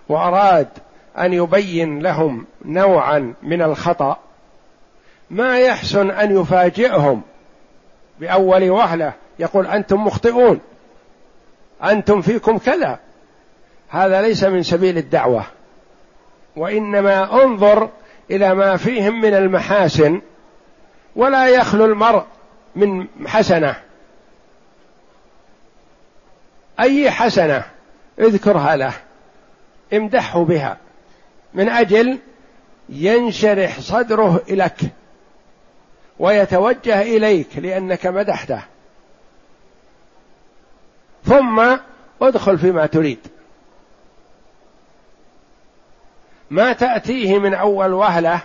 [0.08, 0.68] وأراد
[1.18, 4.16] أن يبين لهم نوعا من الخطأ
[5.30, 7.22] ما يحسن أن يفاجئهم
[8.20, 10.60] بأول وهلة يقول أنتم مخطئون
[11.84, 12.98] أنتم فيكم كذا.
[13.88, 15.44] هذا ليس من سبيل الدعوة
[16.56, 17.88] وإنما انظر
[18.30, 20.20] إلى ما فيهم من المحاسن
[21.16, 22.24] ولا يخلو المرء
[22.76, 23.85] من حسنة.
[26.80, 27.64] أي حسنة
[28.18, 28.92] اذكرها له.
[29.92, 30.76] امدحه بها.
[31.54, 32.18] من أجل
[32.88, 34.78] ينشرح صدره لك
[36.18, 38.62] ويتوجه إليك لأنك مدحته.
[41.24, 41.76] ثم
[42.22, 43.18] ادخل فيما تريد.
[46.50, 48.40] ما تأتيه من أول وهلة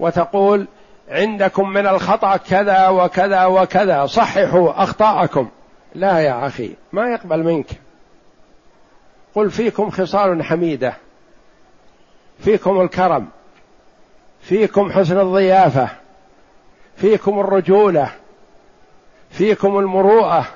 [0.00, 0.66] وتقول
[1.08, 5.48] عندكم من الخطأ كذا وكذا وكذا صححوا أخطاءكم.
[5.94, 7.66] لا يا أخي ما يقبل منك.
[9.34, 10.94] قل فيكم خصال حميدة
[12.38, 13.28] فيكم الكرم
[14.42, 15.88] فيكم حسن الضيافة
[16.96, 18.12] فيكم الرجولة
[19.30, 20.46] فيكم المروءة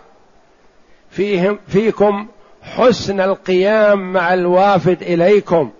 [1.11, 2.26] فيهم فيكم
[2.62, 5.70] حسن القيام مع الوافد إليكم.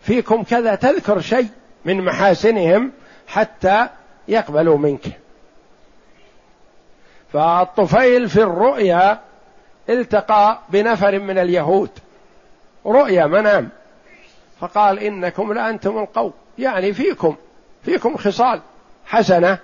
[0.00, 1.48] فيكم كذا تذكر شيء
[1.84, 2.92] من محاسنهم
[3.26, 3.88] حتى
[4.28, 5.21] يقبلوا منك.
[7.32, 9.20] فالطفيل في الرؤيا
[9.88, 11.90] التقى بنفر من اليهود.
[12.86, 13.68] رؤيا منام.
[14.60, 16.32] فقال إنكم لأنتم القوم.
[16.58, 17.36] يعني فيكم
[17.84, 18.60] فيكم خصال
[19.06, 19.58] حسنة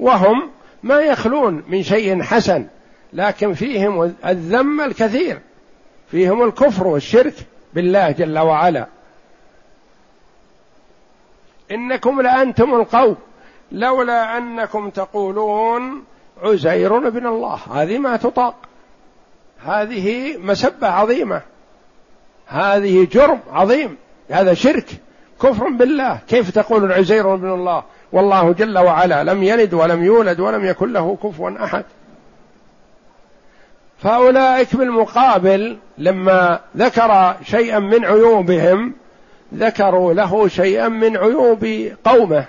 [0.00, 0.50] وهم
[0.82, 2.66] ما يخلون من شيء حسن
[3.12, 5.40] لكن فيهم الذم الكثير
[6.10, 7.34] فيهم الكفر والشرك
[7.74, 8.86] بالله جل وعلا.
[11.70, 13.16] إنكم لأنتم القوم.
[13.72, 16.04] لولا أنكم تقولون
[16.42, 17.58] عزير بن الله.
[17.74, 18.54] هذه ما تطاق.
[19.66, 21.40] هذه مسبة عظيمة.
[22.46, 23.96] هذه جرم عظيم.
[24.30, 24.86] هذا شرك.
[25.42, 26.18] كفر بالله.
[26.28, 27.82] كيف تقول عزير بن الله؟
[28.12, 31.84] والله جل وعلا لم يلد ولم يولد ولم يكن له كفوا أحد.
[33.98, 38.92] فأولئك بالمقابل لما ذكر شيئا من عيوبهم
[39.54, 42.44] ذكروا له شيئا من عيوب قومه.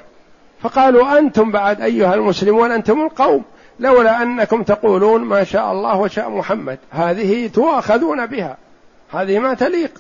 [0.62, 3.44] فقالوا أنتم بعد أيها المسلمون أنتم القوم.
[3.80, 6.80] لولا أنكم تقولون ما شاء الله وشاء محمد.
[6.92, 8.58] هذه تؤاخذون بها.
[9.12, 9.92] هذه ما تليق.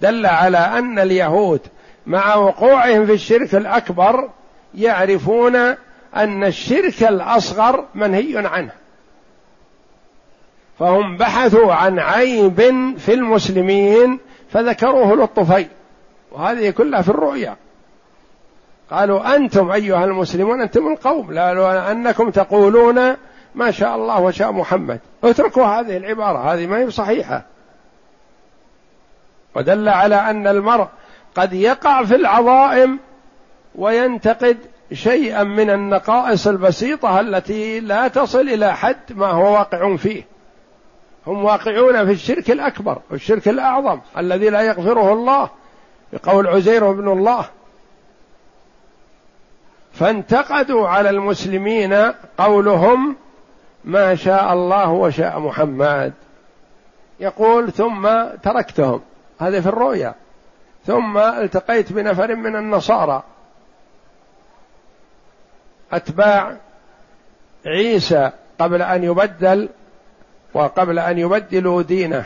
[0.00, 1.60] دل على أن اليهود
[2.06, 4.28] مع وقوعهم في الشرك الأكبر
[4.74, 5.56] يعرفون
[6.16, 8.72] أن الشرك الأصغر منهي عنه.
[10.78, 12.60] فهم بحثوا عن عيب
[12.98, 14.18] في المسلمين
[14.50, 15.68] فذكروه للطفيل.
[16.32, 17.56] وهذه كلها في الرؤيا.
[18.90, 21.32] قالوا أنتم أيها المسلمون أنتم القوم.
[21.32, 23.16] لا أنكم تقولون
[23.54, 25.00] ما شاء الله وشاء محمد.
[25.24, 27.42] اتركوا هذه العبارة هذه ما هي صحيحة.
[29.54, 30.86] ودل على أن المرء
[31.34, 32.98] قد يقع في العظائم
[33.74, 34.58] وينتقد
[34.92, 40.22] شيئا من النقائص البسيطة التي لا تصل إلى حد ما هو واقع فيه.
[41.26, 45.50] هم واقعون في الشرك الأكبر والشرك الأعظم الذي لا يغفره الله
[46.12, 47.44] بقول عزير بن الله.
[49.94, 53.16] فانتقدوا على المسلمين قولهم
[53.84, 56.12] ما شاء الله وشاء محمد.
[57.20, 58.08] يقول ثم
[58.42, 59.00] تركتهم.
[59.40, 60.14] هذا في الرؤيا.
[60.86, 63.22] ثم التقيت بنفر من النصارى.
[65.92, 66.56] أتباع
[67.66, 68.30] عيسى
[68.60, 69.68] قبل أن يبدل
[70.54, 72.24] وقبل أن يبدلوا دينه.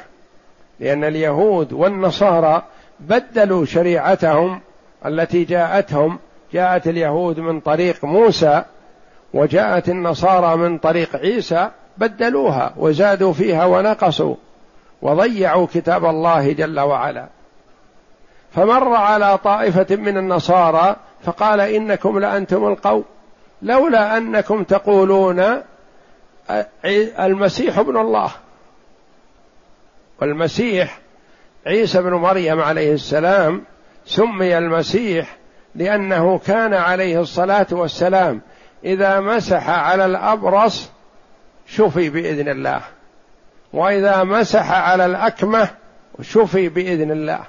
[0.80, 2.62] لأن اليهود والنصارى
[3.00, 4.60] بدلوا شريعتهم
[5.06, 6.18] التي جاءتهم
[6.52, 8.62] جاءت اليهود من طريق موسى
[9.34, 14.34] وجاءت النصارى من طريق عيسى بدلوها وزادوا فيها ونقصوا
[15.02, 17.26] وضيعوا كتاب الله جل وعلا.
[18.54, 23.04] فمر على طائفة من النصارى فقال إنكم لأنتم القوم
[23.62, 25.62] لولا أنكم تقولون
[27.18, 28.30] المسيح ابن الله.
[30.20, 30.98] والمسيح
[31.66, 33.62] عيسى بن مريم عليه السلام
[34.06, 35.36] سمي المسيح
[35.78, 38.40] لأنه كان عليه الصلاة والسلام
[38.84, 40.90] إذا مسح على الأبرص
[41.66, 42.80] شفي بإذن الله
[43.72, 45.68] وإذا مسح على الأكمة
[46.22, 47.40] شفي بإذن الله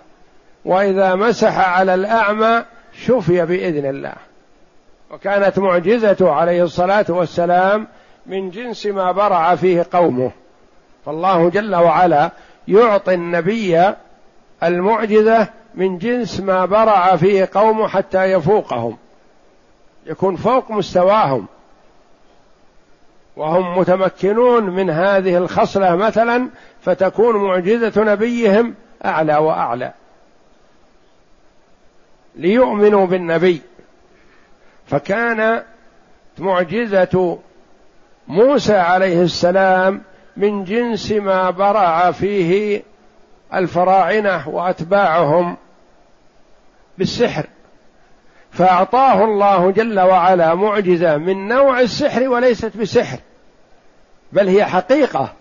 [0.65, 2.63] وإذا مسح على الأعمى
[3.05, 4.13] شفي بإذن الله.
[5.11, 7.87] وكانت معجزته عليه الصلاة والسلام
[8.25, 10.31] من جنس ما برع فيه قومه.
[11.05, 12.31] فالله جل وعلا
[12.67, 13.93] يعطي النبي
[14.63, 18.97] المعجزة من جنس ما برع فيه قومه حتى يفوقهم.
[20.05, 21.47] يكون فوق مستواهم.
[23.35, 26.49] وهم متمكنون من هذه الخصلة مثلا
[26.81, 29.93] فتكون معجزة نبيهم أعلى وأعلى.
[32.35, 33.61] ليؤمنوا بالنبي.
[34.87, 35.63] فكان
[36.37, 37.39] معجزة
[38.27, 40.01] موسى عليه السلام
[40.37, 42.83] من جنس ما برع فيه
[43.53, 45.57] الفراعنة وأتباعهم
[46.97, 47.45] بالسحر.
[48.51, 53.19] فأعطاه الله جل وعلا معجزة من نوع السحر وليست بسحر
[54.33, 55.33] بل هي حقيقة.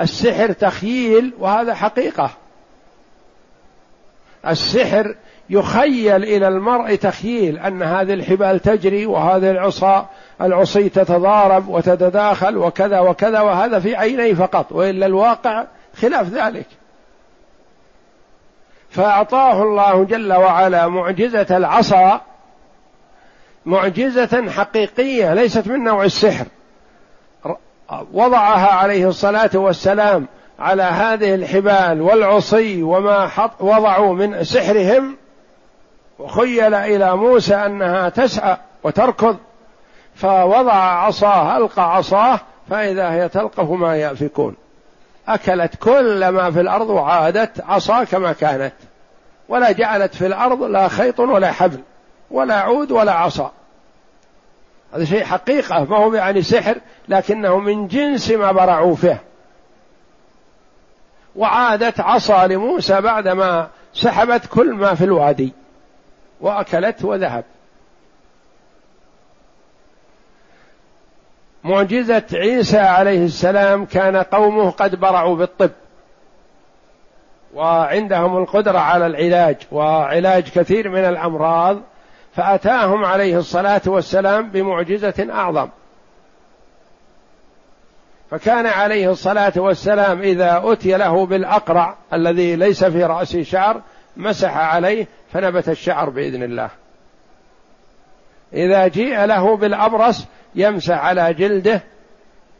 [0.00, 2.30] السحر تخييل وهذا حقيقة.
[4.46, 5.14] السحر
[5.50, 10.08] يخيل إلى المرء تخييل أن هذه الحبال تجري وهذه العصا
[10.40, 15.64] العصي تتضارب وتتداخل وكذا وكذا وهذا في عينيه فقط وإلا الواقع
[15.96, 16.66] خلاف ذلك.
[18.94, 22.20] فأعطاه الله جل وعلا معجزة العصا
[23.66, 26.46] معجزة حقيقية ليست من نوع السحر.
[28.12, 30.26] وضعها عليه الصلاة والسلام
[30.58, 35.16] على هذه الحبال والعصي وما حط وضعوا من سحرهم
[36.18, 39.36] وخيل إلى موسى أنها تسعى وتركض
[40.14, 42.40] فوضع عصاه ألقى عصاه
[42.70, 44.56] فإذا هي تلقف ما يأفكون.
[45.28, 48.72] أكلت كل ما في الأرض وعادت عصا كما كانت
[49.48, 51.80] ولا جعلت في الأرض لا خيط ولا حبل
[52.30, 53.52] ولا عود ولا عصا.
[54.94, 56.76] هذا شيء حقيقة ما هو يعني سحر
[57.08, 59.22] لكنه من جنس ما برعوا فيه.
[61.36, 65.52] وعادت عصا لموسى بعدما سحبت كل ما في الوادي
[66.40, 67.44] وأكلت وذهب.
[71.64, 75.70] معجزة عيسى عليه السلام كان قومه قد برعوا بالطب.
[77.54, 81.80] وعندهم القدرة على العلاج وعلاج كثير من الأمراض
[82.36, 85.68] فأتاهم عليه الصلاة والسلام بمعجزة أعظم.
[88.30, 93.80] فكان عليه الصلاة والسلام إذا أتي له بالأقرع الذي ليس في راسه شعر
[94.16, 96.70] مسح عليه فنبت الشعر بإذن الله.
[98.54, 101.82] إذا جيء له بالأبرص يمسح على جلده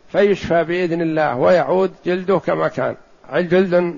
[0.09, 2.97] فيشفى بإذن الله ويعود جلده كما كان.
[3.35, 3.95] جلد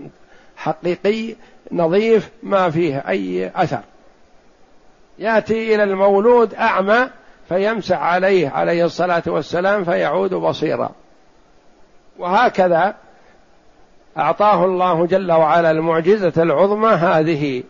[0.56, 1.34] حقيقي
[1.72, 3.80] نظيف ما فيه أي أثر.
[5.18, 7.08] يأتي إلى المولود أعمى
[7.48, 10.90] فيمسح عليه عليه الصلاة والسلام فيعود بصيرا.
[12.18, 12.94] وهكذا
[14.18, 17.62] أعطاه الله جل وعلا المعجزة العظمى هذه.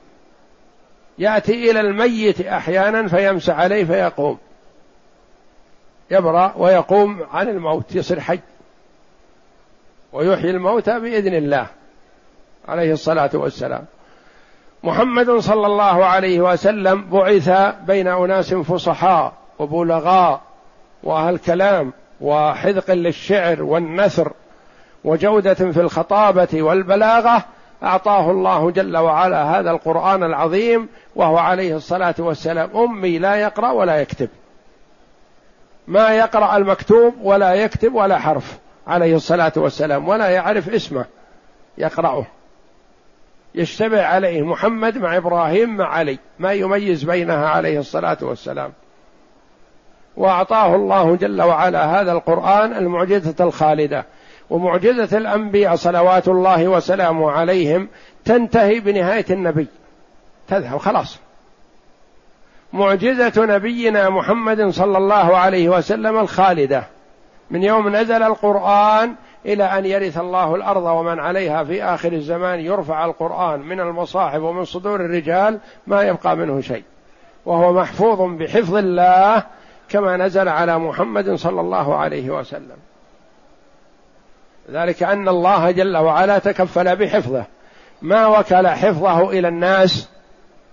[1.18, 4.38] يأتي إلى الميت أحيانا فيمسح عليه فيقوم.
[6.10, 8.40] يبرأ ويقوم عن الموت يصير حي.
[10.12, 11.66] ويحيي الموتى بإذن الله
[12.68, 13.84] عليه الصلاة والسلام.
[14.84, 17.50] محمد صلى الله عليه وسلم بعث
[17.86, 20.40] بين أناس فصحاء وبلغاء
[21.02, 24.32] واهل كلام وحذق للشعر والنثر
[25.04, 27.44] وجودة في الخطابة والبلاغة
[27.82, 32.76] أعطاه الله جل وعلا هذا القرآن العظيم وهو عليه الصلاة والسلام.
[32.76, 34.28] أمي لا يقرأ ولا يكتب.
[35.88, 38.58] ما يقرأ المكتوب ولا يكتب ولا حرف.
[38.86, 40.08] عليه الصلاة والسلام.
[40.08, 41.04] ولا يعرف اسمه.
[41.78, 42.26] يقرأه.
[43.54, 46.18] يشتبه عليه محمد مع إبراهيم مع علي.
[46.38, 48.72] ما يميز بينها عليه الصلاة والسلام.
[50.16, 54.04] وأعطاه الله جل وعلا هذا القرآن المعجزة الخالدة.
[54.50, 57.88] ومعجزة الأنبياء صلوات الله وسلامه عليهم
[58.24, 59.66] تنتهي بنهاية النبي.
[60.48, 61.18] تذهب خلاص.
[62.72, 66.84] معجزة نبينا محمد صلى الله عليه وسلم الخالدة.
[67.50, 69.14] من يوم نزل القرآن
[69.46, 74.64] إلى أن يرث الله الأرض ومن عليها في آخر الزمان يرفع القرآن من المصاحف ومن
[74.64, 76.82] صدور الرجال ما يبقى منه شيء.
[77.46, 79.42] وهو محفوظ بحفظ الله
[79.88, 82.76] كما نزل على محمد صلى الله عليه وسلم.
[84.70, 87.44] ذلك أن الله جل وعلا تكفل بحفظه.
[88.02, 90.08] ما وكل حفظه إلى الناس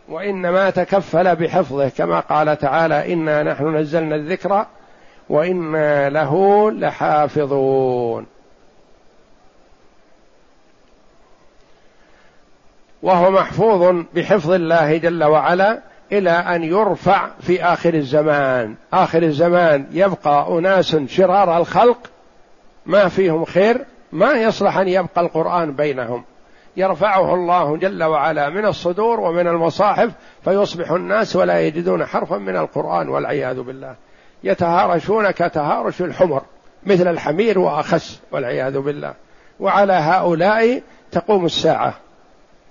[0.10, 1.90] وإنما تكفل بحفظه.
[1.90, 4.66] كما قال تعالى إنا نحن نزلنا الذكر
[5.30, 8.26] وإنا له لحافظون.
[13.04, 15.80] وهو محفوظ بحفظ الله جل وعلا
[16.12, 18.76] إلى أن يرفع في آخر الزمان.
[18.94, 22.13] آخر الزمان يبقى أناس شرار الخلق
[22.86, 26.24] ما فيهم خير ما يصلح أن يبقى القرآن بينهم.
[26.78, 30.12] يرفعه الله جل وعلا من الصدور ومن المصاحف
[30.44, 33.96] فيصبح الناس ولا يجدون حرفا من القرآن والعياذ بالله.
[34.44, 36.42] يتهارشون كتهارش الحمر
[36.86, 39.14] مثل الحمير وأخس والعياذ بالله.
[39.60, 40.82] وعلى هؤلاء
[41.12, 41.94] تقوم الساعة.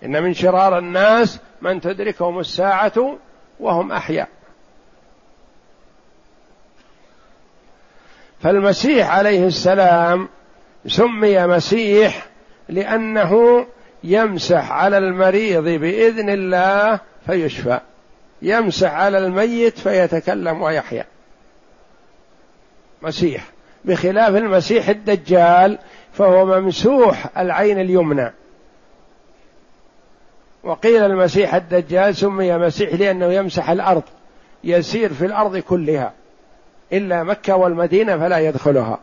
[0.05, 3.17] إن من شرار الناس من تدركهم الساعة
[3.61, 4.29] وهم أحياء.
[8.43, 10.29] فالمسيح عليه السلام
[10.87, 12.27] سمي مسيح
[12.69, 13.67] لأنه
[14.05, 17.81] يمسح على المريض بإذن الله فيشفى.
[18.43, 21.07] يمسح على الميت فيتكلم ويحيا.
[23.03, 23.45] مسيح.
[23.85, 25.79] بخلاف المسيح الدجال
[26.13, 28.33] فهو ممسوح العين اليمنى.
[30.65, 34.03] وقيل المسيح الدجال سمي مسيح لأنه يمسح الأرض
[34.65, 36.13] يسير في الأرض كلها.
[36.93, 38.99] إلا مكة والمدينة فلا يدخلها.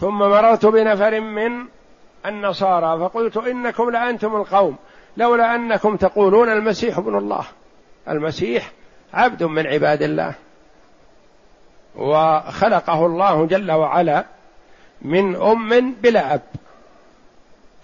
[0.00, 1.66] ثم مررت بنفر من
[2.26, 4.76] النصارى فقلت إنكم لأنتم القوم
[5.16, 7.44] لولا أنكم تقولون المسيح ابن الله.
[8.08, 8.72] المسيح
[9.14, 10.34] عبد من عباد الله.
[11.96, 14.24] وخلقه الله جل وعلا
[15.02, 16.42] من أم بلا أب.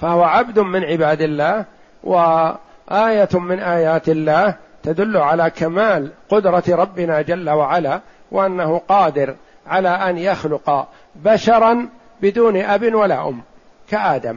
[0.00, 1.64] فهو عبد من عباد الله
[2.04, 8.00] وآية من آيات الله تدل على كمال قدرة ربنا جل وعلا
[8.30, 11.88] وأنه قادر على أن يخلق بشرا
[12.22, 13.42] بدون أب ولا أم
[13.90, 14.36] كآدم.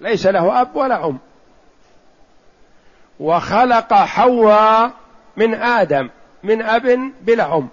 [0.00, 1.18] ليس له أب ولا أم.
[3.20, 4.90] وخلق حواء
[5.36, 6.08] من آدم
[6.42, 7.68] من أب بلا أم.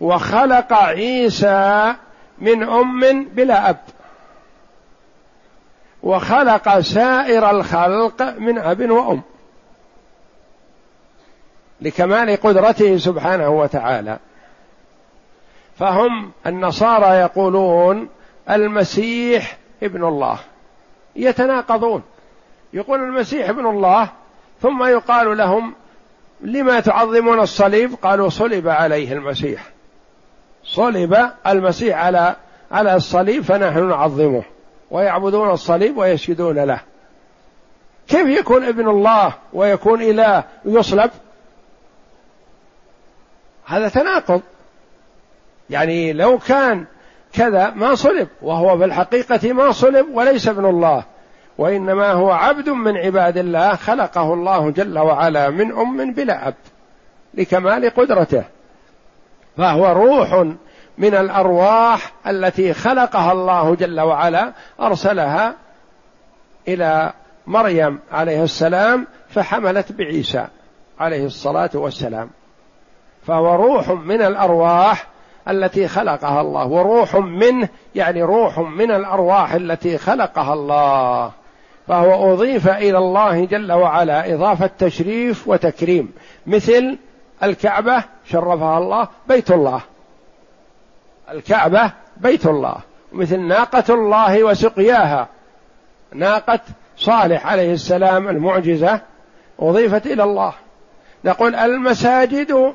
[0.00, 1.94] وخلق عيسى
[2.38, 3.76] من أم بلا أب.
[6.04, 9.22] وخلق سائر الخلق من أب وأم.
[11.80, 14.18] لكمال قدرته سبحانه وتعالى.
[15.78, 18.08] فهم النصارى يقولون
[18.50, 20.38] المسيح ابن الله.
[21.16, 22.02] يتناقضون.
[22.72, 24.08] يقول المسيح ابن الله
[24.62, 25.74] ثم يقال لهم
[26.40, 29.62] لما تعظمون الصليب؟ قالوا صلب عليه المسيح.
[30.64, 32.36] صلب المسيح على
[32.72, 34.53] على الصليب فنحن نعظمه.
[34.94, 36.80] ويعبدون الصليب ويسجدون له.
[38.08, 41.10] كيف يكون ابن الله ويكون إله يصلب
[43.66, 44.40] هذا تناقض.
[45.70, 46.84] يعني لو كان
[47.32, 51.04] كذا ما صلب وهو في الحقيقة ما صلب وليس ابن الله.
[51.58, 56.54] وإنما هو عبد من عباد الله خلقه الله جل وعلا من أم بلا أب
[57.34, 58.44] لكمال قدرته.
[59.56, 60.54] فهو روح
[60.98, 65.54] من الأرواح التي خلقها الله جل وعلا أرسلها
[66.68, 67.12] إلى
[67.46, 70.46] مريم عليه السلام فحملت بعيسى
[71.00, 72.30] عليه الصلاة والسلام.
[73.26, 75.06] فهو روح من الأرواح
[75.48, 81.32] التي خلقها الله وروح منه يعني روح من الأرواح التي خلقها الله.
[81.88, 86.12] فهو أضيف إلى الله جل وعلا إضافة تشريف وتكريم
[86.46, 86.98] مثل
[87.42, 89.80] الكعبة شرفها الله بيت الله.
[91.30, 92.76] الكعبة بيت الله
[93.12, 95.28] مثل ناقة الله وسقياها.
[96.12, 96.60] ناقة
[96.96, 99.00] صالح عليه السلام المعجزة
[99.60, 100.52] أضيفت إلى الله.
[101.24, 102.74] نقول المساجد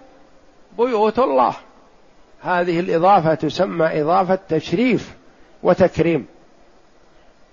[0.78, 1.54] بيوت الله.
[2.42, 5.16] هذه الإضافة تسمى إضافة تشريف
[5.64, 6.26] وتكريم.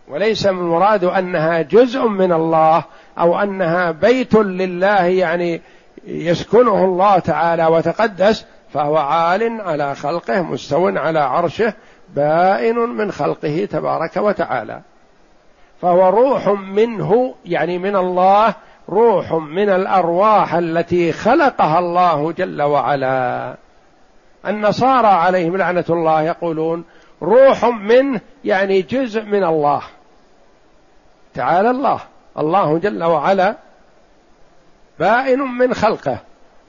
[0.09, 2.85] وليس المراد أنها جزء من الله
[3.19, 5.61] أو أنها بيت لله يعني
[6.07, 8.47] يسكنه الله تعالى وتقدس
[8.77, 11.73] فهو عال على خلقه مستو على عرشه
[12.15, 14.81] بائن من خلقه تبارك وتعالى.
[15.83, 18.55] فهو روح منه يعني من الله
[18.89, 23.55] روح من الأرواح التي خلقها الله جل وعلا.
[24.47, 26.85] النصارى عليهم لعنة الله يقولون
[27.23, 29.83] روح منه يعني جزء من الله.
[31.35, 32.01] تعالى الله
[32.39, 33.57] الله جل وعلا
[34.99, 36.19] بائن من خلقه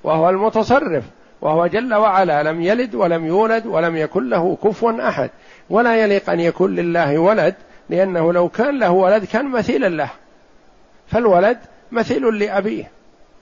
[0.04, 1.04] وهو المتصرف.
[1.42, 5.30] وهو جل وعلا لم يلد ولم يولد ولم يكن له كفوا أحد
[5.70, 7.56] ولا يليق أن يكون لله ولد
[7.90, 10.10] لأنه لو كان له ولد كان مثيلا له.
[11.08, 11.58] فالولد
[11.92, 12.92] مثيل لأبيه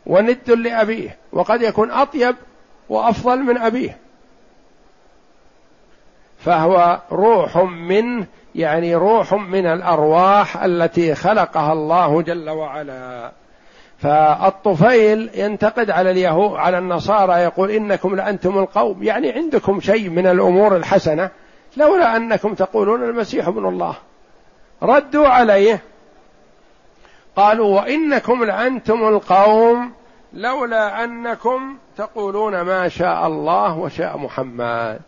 [0.06, 2.36] وند لأبيه وقد يكون أطيب
[2.90, 3.98] وأفضل من أبيه.
[6.40, 8.26] فهو روح منه
[8.56, 13.32] يعني روح من الأرواح التي خلقها الله جل وعلا.
[14.06, 19.04] فالطفيل ينتقد على اليهود على النصارى يقول إنكم لأنتم القوم.
[19.04, 21.30] يعني عندكم شيء من الأمور الحسنة
[21.78, 23.96] لولا أنكم تقولون المسيح ابن الله.
[24.84, 25.82] ردوا عليه.
[27.36, 29.92] قالوا وإنكم لأنتم القوم
[30.34, 35.02] لولا أنكم تقولون ما شاء الله وشاء محمد.